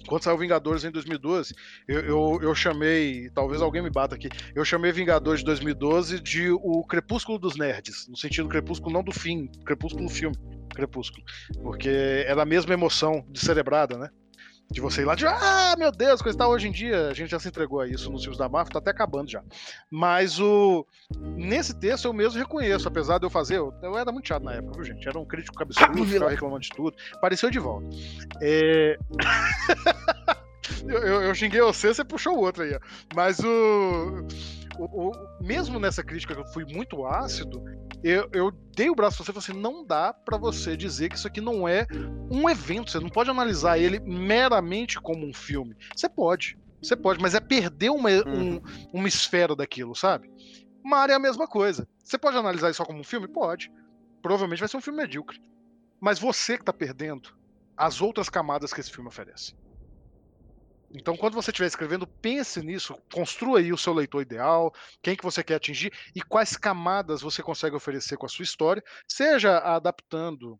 [0.07, 1.53] Quando saiu Vingadores em 2012,
[1.85, 6.49] eu, eu, eu, chamei, talvez alguém me bata aqui, eu chamei Vingadores de 2012 de
[6.49, 10.37] o Crepúsculo dos Nerds, no sentido crepúsculo não do fim, crepúsculo filme,
[10.73, 11.25] crepúsculo,
[11.61, 11.89] porque
[12.25, 14.09] era a mesma emoção de celebrada, né?
[14.69, 17.29] De você ir lá de, ah, meu Deus, coisa está hoje em dia, a gente
[17.29, 19.41] já se entregou a isso nos filmes da Marvel, tá até acabando já.
[19.89, 20.85] Mas o
[21.19, 24.53] nesse texto eu mesmo reconheço, apesar de eu fazer, eu, eu era muito chato na
[24.53, 25.07] época, viu, gente?
[25.07, 26.95] Era um crítico cabeçudo, ficava reclamando de tudo.
[27.13, 27.87] Apareceu de volta.
[28.41, 28.97] É...
[30.87, 32.79] eu, eu, eu, xinguei você, você puxou o outro aí, ó.
[33.15, 34.27] Mas o,
[34.77, 35.11] o, o,
[35.41, 37.63] mesmo nessa crítica que eu fui muito ácido,
[38.03, 41.09] eu, eu dei o braço pra você e falei assim: não dá para você dizer
[41.09, 41.87] que isso aqui não é
[42.29, 42.91] um evento.
[42.91, 45.75] Você não pode analisar ele meramente como um filme.
[45.95, 46.57] Você pode.
[46.81, 48.61] Você pode, mas é perder uma, um, uhum.
[48.93, 50.31] uma esfera daquilo, sabe?
[50.83, 51.87] Mario é a mesma coisa.
[52.03, 53.27] Você pode analisar isso só como um filme?
[53.27, 53.71] Pode.
[54.21, 55.41] Provavelmente vai ser um filme medíocre.
[55.99, 57.35] Mas você que tá perdendo
[57.75, 59.53] as outras camadas que esse filme oferece.
[60.91, 65.23] Então, quando você estiver escrevendo, pense nisso, construa aí o seu leitor ideal, quem que
[65.23, 70.59] você quer atingir e quais camadas você consegue oferecer com a sua história, seja adaptando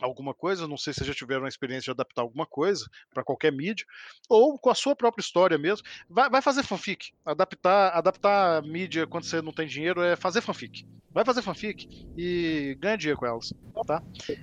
[0.00, 3.52] alguma coisa, não sei se já tiveram a experiência de adaptar alguma coisa para qualquer
[3.52, 3.86] mídia,
[4.28, 5.86] ou com a sua própria história mesmo.
[6.08, 7.12] Vai, vai, fazer fanfic.
[7.24, 10.86] Adaptar, adaptar a mídia quando você não tem dinheiro é fazer fanfic.
[11.12, 13.52] Vai fazer fanfic e ganha dinheiro com elas,
[13.86, 14.00] tá?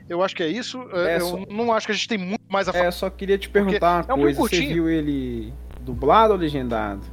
[0.10, 0.82] Eu acho que é isso.
[0.92, 1.46] É, eu só...
[1.50, 2.86] não acho que a gente tem muito mais a falar.
[2.86, 4.40] É, só queria te perguntar uma é um coisa.
[4.42, 7.06] Você viu ele dublado ou legendado?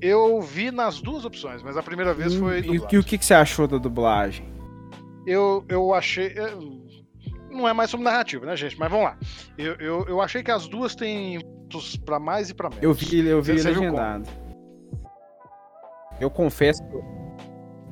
[0.00, 2.94] Eu vi nas duas opções, mas a primeira vez foi dublado.
[2.94, 4.46] E o que, que você achou da dublagem?
[5.26, 6.34] Eu, eu achei
[7.50, 8.78] não é mais sobre narrativa, né, gente?
[8.78, 9.18] Mas vamos lá.
[9.56, 11.40] Eu, eu, eu achei que as duas têm
[12.04, 12.82] para mais e para menos.
[12.82, 14.28] Eu vi, eu vi legendado.
[16.20, 16.82] Eu confesso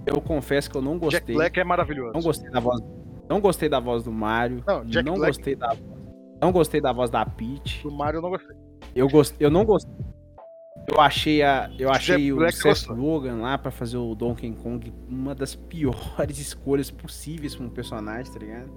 [0.06, 1.20] eu confesso que eu não gostei.
[1.20, 2.12] Jack Black é maravilhoso.
[2.12, 2.80] Não gostei da voz.
[3.28, 4.62] Não gostei da voz do Mario.
[4.66, 5.36] Não, Jack não Black...
[5.36, 5.76] gostei da
[6.40, 7.82] não gostei da voz da Peach.
[7.82, 8.56] Do Mario eu não gostei.
[8.94, 9.94] Eu gostei, eu não gostei.
[10.86, 14.52] Eu achei a eu achei Jack o Black Seth Rogen lá para fazer o Donkey
[14.52, 18.70] Kong uma das piores escolhas possíveis para um personagem, tá ligado?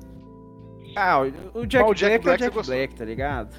[0.98, 1.20] Ah,
[1.54, 3.56] o Jack, o Jack Black, Black é o Jack Black, tá ligado?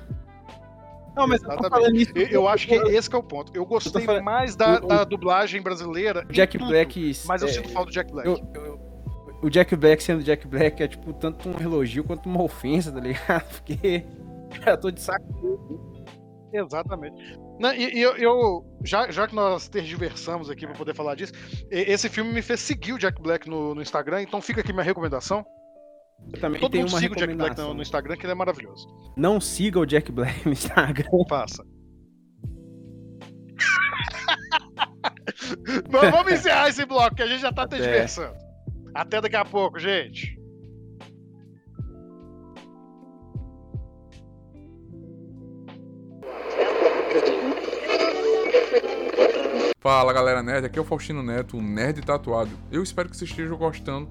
[1.14, 3.52] Não, mas eu, isso, eu, eu acho que esse que é o ponto.
[3.54, 6.24] Eu gostei falando, mais da, da, dublagem brasileira.
[6.30, 7.16] Jack tudo, Black.
[7.26, 8.28] Mas eu é, sinto falta do Jack Black.
[8.28, 8.80] Eu,
[9.40, 13.00] o Jack Black sendo Jack Black é tipo tanto um elogio quanto uma ofensa, tá
[13.00, 13.44] ligado?
[13.54, 14.04] Porque.
[14.66, 15.24] eu tô de saco.
[16.52, 17.38] Exatamente.
[17.58, 21.32] Não, e, eu, eu, já, já que nós tergiversamos aqui para poder falar disso,
[21.70, 24.84] esse filme me fez seguir o Jack Black no, no Instagram, então fica aqui minha
[24.84, 25.44] recomendação.
[26.32, 28.34] Eu também Todo mundo uma siga o Jack Black no, no, Instagram, que ele é
[28.34, 28.86] maravilhoso.
[29.16, 31.08] Não siga o Jack Black no Instagram.
[31.28, 31.64] Faça.
[35.88, 38.36] vamos encerrar esse bloco, que a gente já tá até diversando.
[38.94, 40.38] Até daqui a pouco, gente.
[49.80, 52.50] Fala galera nerd, aqui é o Faustino Neto, o Nerd Tatuado.
[52.70, 54.10] Eu espero que vocês estejam gostando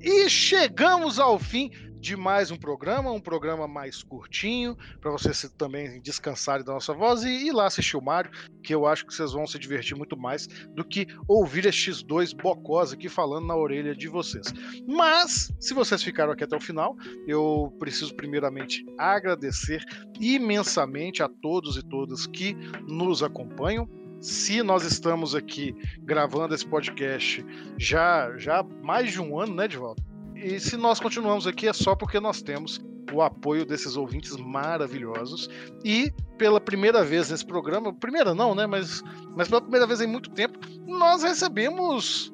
[0.00, 1.70] E chegamos ao fim
[2.00, 7.24] de mais um programa, um programa mais curtinho, para vocês também descansarem da nossa voz
[7.24, 8.30] e ir lá assistir o Mario,
[8.62, 12.32] que eu acho que vocês vão se divertir muito mais do que ouvir estes dois
[12.32, 14.46] bocós aqui falando na orelha de vocês.
[14.86, 16.96] Mas, se vocês ficaram aqui até o final,
[17.26, 19.82] eu preciso primeiramente agradecer
[20.20, 22.54] imensamente a todos e todas que
[22.86, 23.88] nos acompanham,
[24.20, 27.44] se nós estamos aqui gravando esse podcast
[27.78, 30.02] já já mais de um ano, né, Divaldo?
[30.34, 32.80] E se nós continuamos aqui é só porque nós temos
[33.12, 35.48] o apoio desses ouvintes maravilhosos
[35.84, 39.02] e pela primeira vez nesse programa, primeira não, né, mas
[39.36, 42.32] mas pela primeira vez em muito tempo, nós recebemos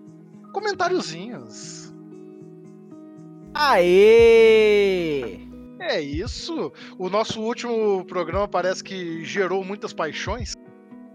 [0.53, 1.93] comentáriozinhos.
[3.55, 5.45] Aê!
[5.79, 6.73] É isso.
[6.99, 10.55] O nosso último programa parece que gerou muitas paixões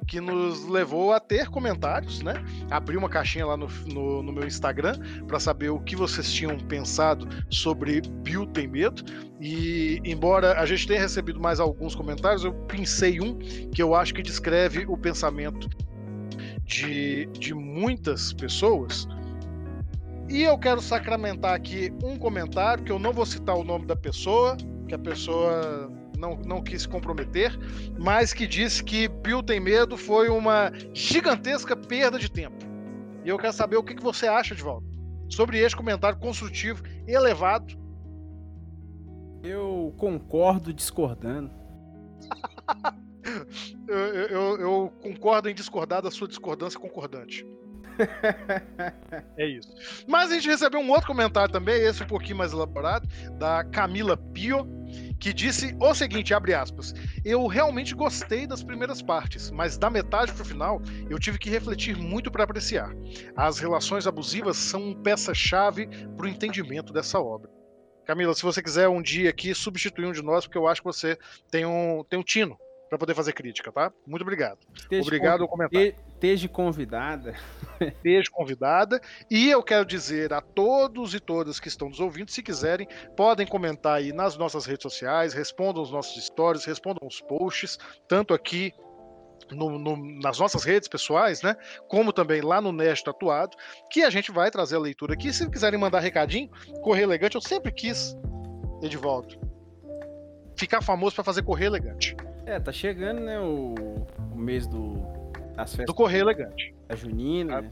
[0.09, 2.33] que nos levou a ter comentários, né?
[2.71, 4.97] Abri uma caixinha lá no, no, no meu Instagram
[5.27, 9.03] para saber o que vocês tinham pensado sobre Bill Tem Medo.
[9.39, 14.13] E embora a gente tenha recebido mais alguns comentários, eu pensei um que eu acho
[14.13, 15.69] que descreve o pensamento
[16.63, 19.07] de, de muitas pessoas.
[20.27, 23.95] E eu quero sacramentar aqui um comentário, que eu não vou citar o nome da
[23.95, 24.57] pessoa,
[24.87, 27.57] que a pessoa não, não quis se comprometer,
[27.97, 32.65] mas que disse que Bill Tem Medo foi uma gigantesca perda de tempo.
[33.23, 34.89] E eu quero saber o que, que você acha, de volta
[35.29, 37.77] sobre este comentário construtivo, elevado.
[39.43, 41.51] Eu concordo discordando.
[43.87, 47.45] eu, eu, eu concordo em discordar da sua discordância concordante.
[49.37, 49.69] é isso.
[50.07, 53.07] Mas a gente recebeu um outro comentário também, esse um pouquinho mais elaborado,
[53.37, 54.67] da Camila Pio,
[55.19, 56.93] que disse o seguinte, abre aspas,
[57.25, 61.97] eu realmente gostei das primeiras partes, mas da metade pro final eu tive que refletir
[61.97, 62.91] muito para apreciar.
[63.35, 67.49] As relações abusivas são peça-chave para o entendimento dessa obra.
[68.05, 70.87] Camila, se você quiser um dia aqui substituir um de nós, porque eu acho que
[70.87, 71.17] você
[71.51, 72.57] tem um, tem um tino
[72.89, 73.93] para poder fazer crítica, tá?
[74.07, 74.57] Muito obrigado.
[74.75, 75.93] Esteja obrigado ao comentário.
[76.19, 77.33] Esteja convidada.
[77.79, 78.99] Esteja convidada.
[79.31, 83.47] E eu quero dizer a todos e todas que estão nos ouvindo, se quiserem, podem
[83.47, 88.73] comentar aí nas nossas redes sociais, respondam os nossos stories, respondam os posts, tanto aqui
[89.49, 91.55] no, no, nas nossas redes pessoais, né?
[91.87, 93.55] Como também lá no Nerd Tatuado,
[93.89, 95.31] que a gente vai trazer a leitura aqui.
[95.31, 96.49] Se quiserem mandar recadinho,
[96.83, 98.13] Correio Elegante, eu sempre quis,
[98.83, 99.39] Edivaldo,
[100.57, 102.13] ficar famoso para fazer Correio Elegante.
[102.45, 103.73] É, tá chegando, né, o,
[104.33, 105.17] o mês do.
[105.85, 106.73] Do Correio Elegante.
[106.87, 107.63] A Junina.
[107.63, 107.69] Tá,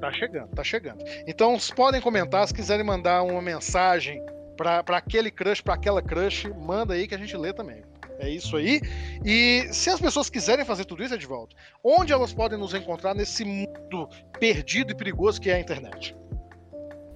[0.00, 1.04] tá, chegando, tá chegando.
[1.26, 4.24] Então, podem comentar, se quiserem mandar uma mensagem
[4.56, 7.82] para aquele crush, para aquela crush, manda aí que a gente lê também.
[8.18, 8.80] É isso aí.
[9.24, 13.44] E se as pessoas quiserem fazer tudo isso, Edvaldo, onde elas podem nos encontrar nesse
[13.44, 14.08] mundo
[14.38, 16.14] perdido e perigoso que é a internet?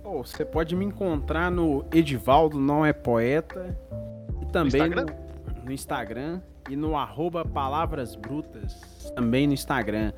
[0.03, 3.77] Oh, você pode me encontrar no Edivaldo Não É Poeta
[4.41, 5.07] e também no Instagram,
[5.47, 8.75] no, no Instagram e no arroba Palavras Brutas,
[9.15, 10.13] também no Instagram.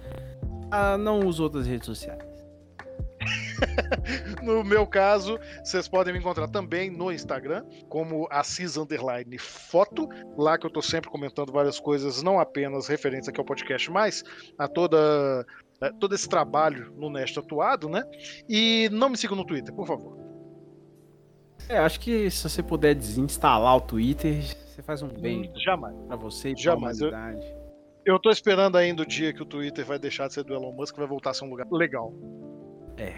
[0.71, 2.29] Ah, não uso outras redes sociais.
[4.43, 10.57] no meu caso, vocês podem me encontrar também no Instagram, como Assis Underline Foto, lá
[10.57, 14.23] que eu tô sempre comentando várias coisas, não apenas referentes aqui ao podcast, mas
[14.59, 15.45] a toda
[15.81, 18.05] é, todo esse trabalho no Nest atuado, né?
[18.49, 20.19] E não me sigam no Twitter, por favor.
[21.69, 24.43] É, acho que se você puder desinstalar o Twitter,
[24.79, 27.01] você faz um bem jamais para você e pra jamais.
[27.01, 27.45] humanidade.
[28.07, 30.55] Eu, eu tô esperando ainda o dia que o Twitter vai deixar de ser do
[30.55, 32.15] Elon Musk e vai voltar a ser um lugar legal.
[32.97, 33.13] É.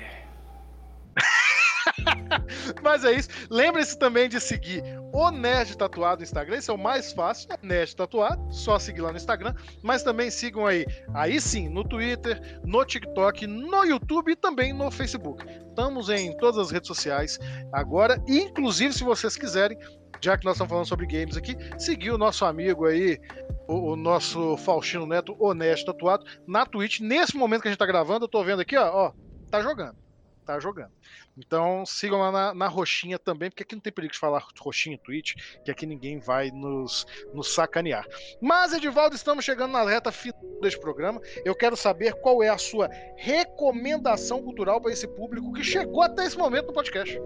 [2.83, 3.29] Mas é isso.
[3.51, 4.83] Lembre-se também de seguir
[5.13, 6.57] o Nerd Tatuado no Instagram.
[6.57, 8.43] Esse é o mais fácil, é Nerd Tatuado.
[8.51, 9.55] Só seguir lá no Instagram.
[9.83, 14.91] Mas também sigam aí, aí sim, no Twitter, no TikTok, no YouTube e também no
[14.91, 15.45] Facebook.
[15.69, 17.39] Estamos em todas as redes sociais
[17.73, 18.23] agora.
[18.27, 19.77] Inclusive, se vocês quiserem,
[20.21, 23.21] já que nós estamos falando sobre games aqui, seguir o nosso amigo aí,
[23.67, 27.01] o, o nosso Faustino Neto Honesto Tatuado, na Twitch.
[27.01, 29.13] Nesse momento que a gente está gravando, eu tô vendo aqui, ó, ó,
[29.51, 29.97] tá jogando.
[30.45, 30.91] Tá jogando.
[31.39, 34.99] Então sigam lá na, na, roxinha também, porque aqui não tem perigo de falar roxinha
[34.99, 38.05] Twitch, que aqui ninguém vai nos, nos sacanear.
[38.41, 41.21] Mas, Edivaldo, estamos chegando na reta final deste programa.
[41.45, 46.27] Eu quero saber qual é a sua recomendação cultural para esse público que chegou até
[46.27, 47.19] esse momento no podcast.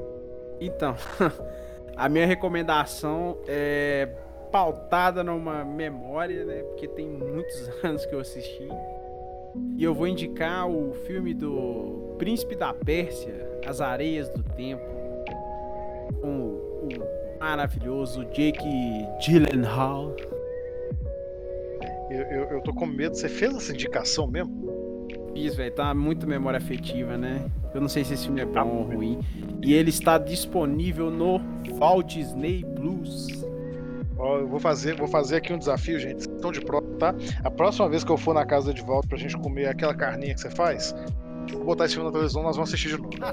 [0.61, 0.95] Então,
[1.97, 4.09] a minha recomendação é
[4.51, 6.63] pautada numa memória, né?
[6.63, 8.69] Porque tem muitos anos que eu assisti.
[9.77, 13.35] E eu vou indicar o filme do Príncipe da Pérsia,
[13.67, 14.83] As Areias do Tempo,
[16.21, 16.89] com o
[17.39, 20.15] maravilhoso Jake Gyllenhaal.
[22.11, 23.15] Eu, eu, eu, tô com medo.
[23.17, 24.74] Você fez essa indicação mesmo?
[25.35, 25.75] Fiz, velho.
[25.75, 27.45] Tá muito memória afetiva, né?
[27.75, 29.21] Eu não sei se esse filme é bom tá ou ruim.
[29.63, 31.41] E ele está disponível no
[31.77, 33.27] Walt Disney Blues.
[34.17, 36.21] Ó, eu vou fazer, vou fazer aqui um desafio, gente.
[36.21, 37.15] Estão de prova, tá?
[37.43, 40.35] A próxima vez que eu for na casa de volta pra gente comer aquela carninha
[40.35, 40.95] que você faz,
[41.53, 43.11] vou botar esse filme na televisão, nós vamos assistir de novo.
[43.21, 43.33] Ah,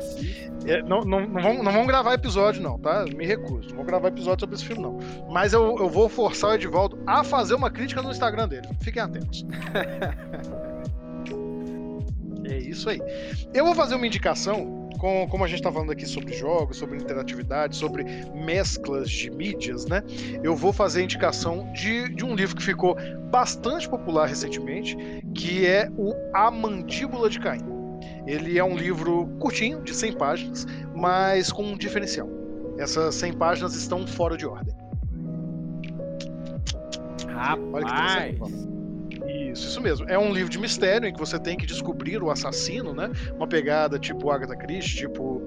[0.65, 3.05] é, não, não, não, vamos, não vamos gravar episódio, não, tá?
[3.15, 3.69] Me recuso.
[3.69, 4.97] Não vou gravar episódio sobre esse filme, não.
[5.29, 8.67] Mas eu, eu vou forçar o Edvaldo a fazer uma crítica no Instagram dele.
[8.81, 9.45] Fiquem atentos.
[12.45, 13.01] é isso aí.
[13.53, 16.97] Eu vou fazer uma indicação com, como a gente está falando aqui sobre jogos, sobre
[16.97, 20.03] interatividade, sobre mesclas de mídias, né?
[20.43, 22.95] Eu vou fazer a indicação de, de um livro que ficou
[23.31, 24.95] bastante popular recentemente,
[25.33, 27.65] que é o A Mandíbula de Caim.
[28.27, 32.29] Ele é um livro curtinho, de 100 páginas, mas com um diferencial.
[32.77, 34.75] Essas 100 páginas estão fora de ordem.
[37.27, 38.70] Rapaz!
[39.27, 40.09] Isso, isso mesmo.
[40.09, 43.11] É um livro de mistério em que você tem que descobrir o assassino, né?
[43.35, 45.41] Uma pegada tipo Agatha Christie, tipo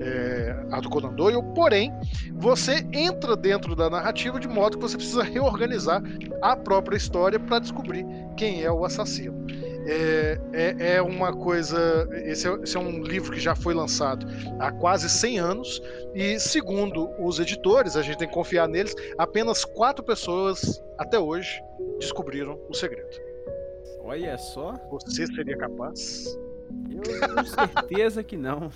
[0.00, 1.92] é, Arthur Conan Doyle, porém,
[2.34, 6.02] você entra dentro da narrativa de modo que você precisa reorganizar
[6.40, 8.06] a própria história para descobrir
[8.36, 9.46] quem é o assassino.
[9.86, 12.08] É, é, é, uma coisa.
[12.24, 14.26] Esse é, esse é, um livro que já foi lançado
[14.58, 15.82] há quase 100 anos,
[16.14, 21.62] e segundo os editores, a gente tem que confiar neles, apenas quatro pessoas até hoje
[21.98, 23.16] descobriram o segredo.
[24.02, 24.74] Olha só.
[24.90, 26.38] Você seria capaz?
[26.90, 28.70] Eu tenho certeza que não.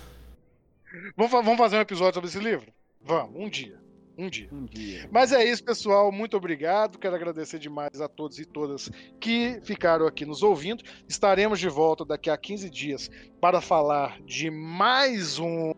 [1.15, 2.71] Vamos, vamos fazer um episódio sobre esse livro?
[3.01, 3.84] Vamos, um dia.
[4.17, 4.47] Um dia.
[4.51, 5.09] Um dia.
[5.11, 6.11] Mas é isso, pessoal.
[6.11, 6.97] Muito obrigado.
[6.97, 8.89] Quero agradecer demais a todos e todas
[9.19, 10.83] que ficaram aqui nos ouvindo.
[11.07, 13.09] Estaremos de volta daqui a 15 dias
[13.41, 15.73] para falar de mais um,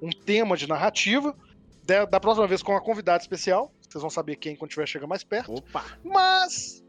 [0.00, 1.36] um tema de narrativa.
[1.84, 3.72] Da, da próxima vez com uma convidada especial.
[3.80, 5.54] Vocês vão saber quem quando estiver chegando mais perto.
[5.54, 5.84] Opa!
[6.04, 6.84] Mas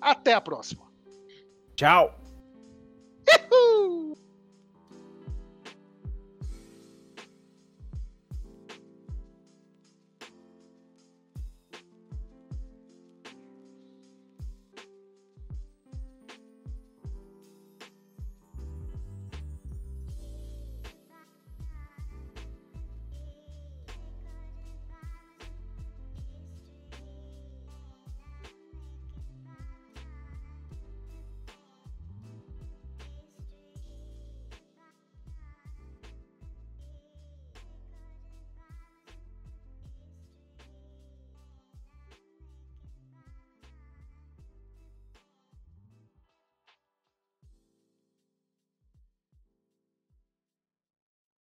[0.00, 0.82] até a próxima.
[1.76, 2.21] Tchau!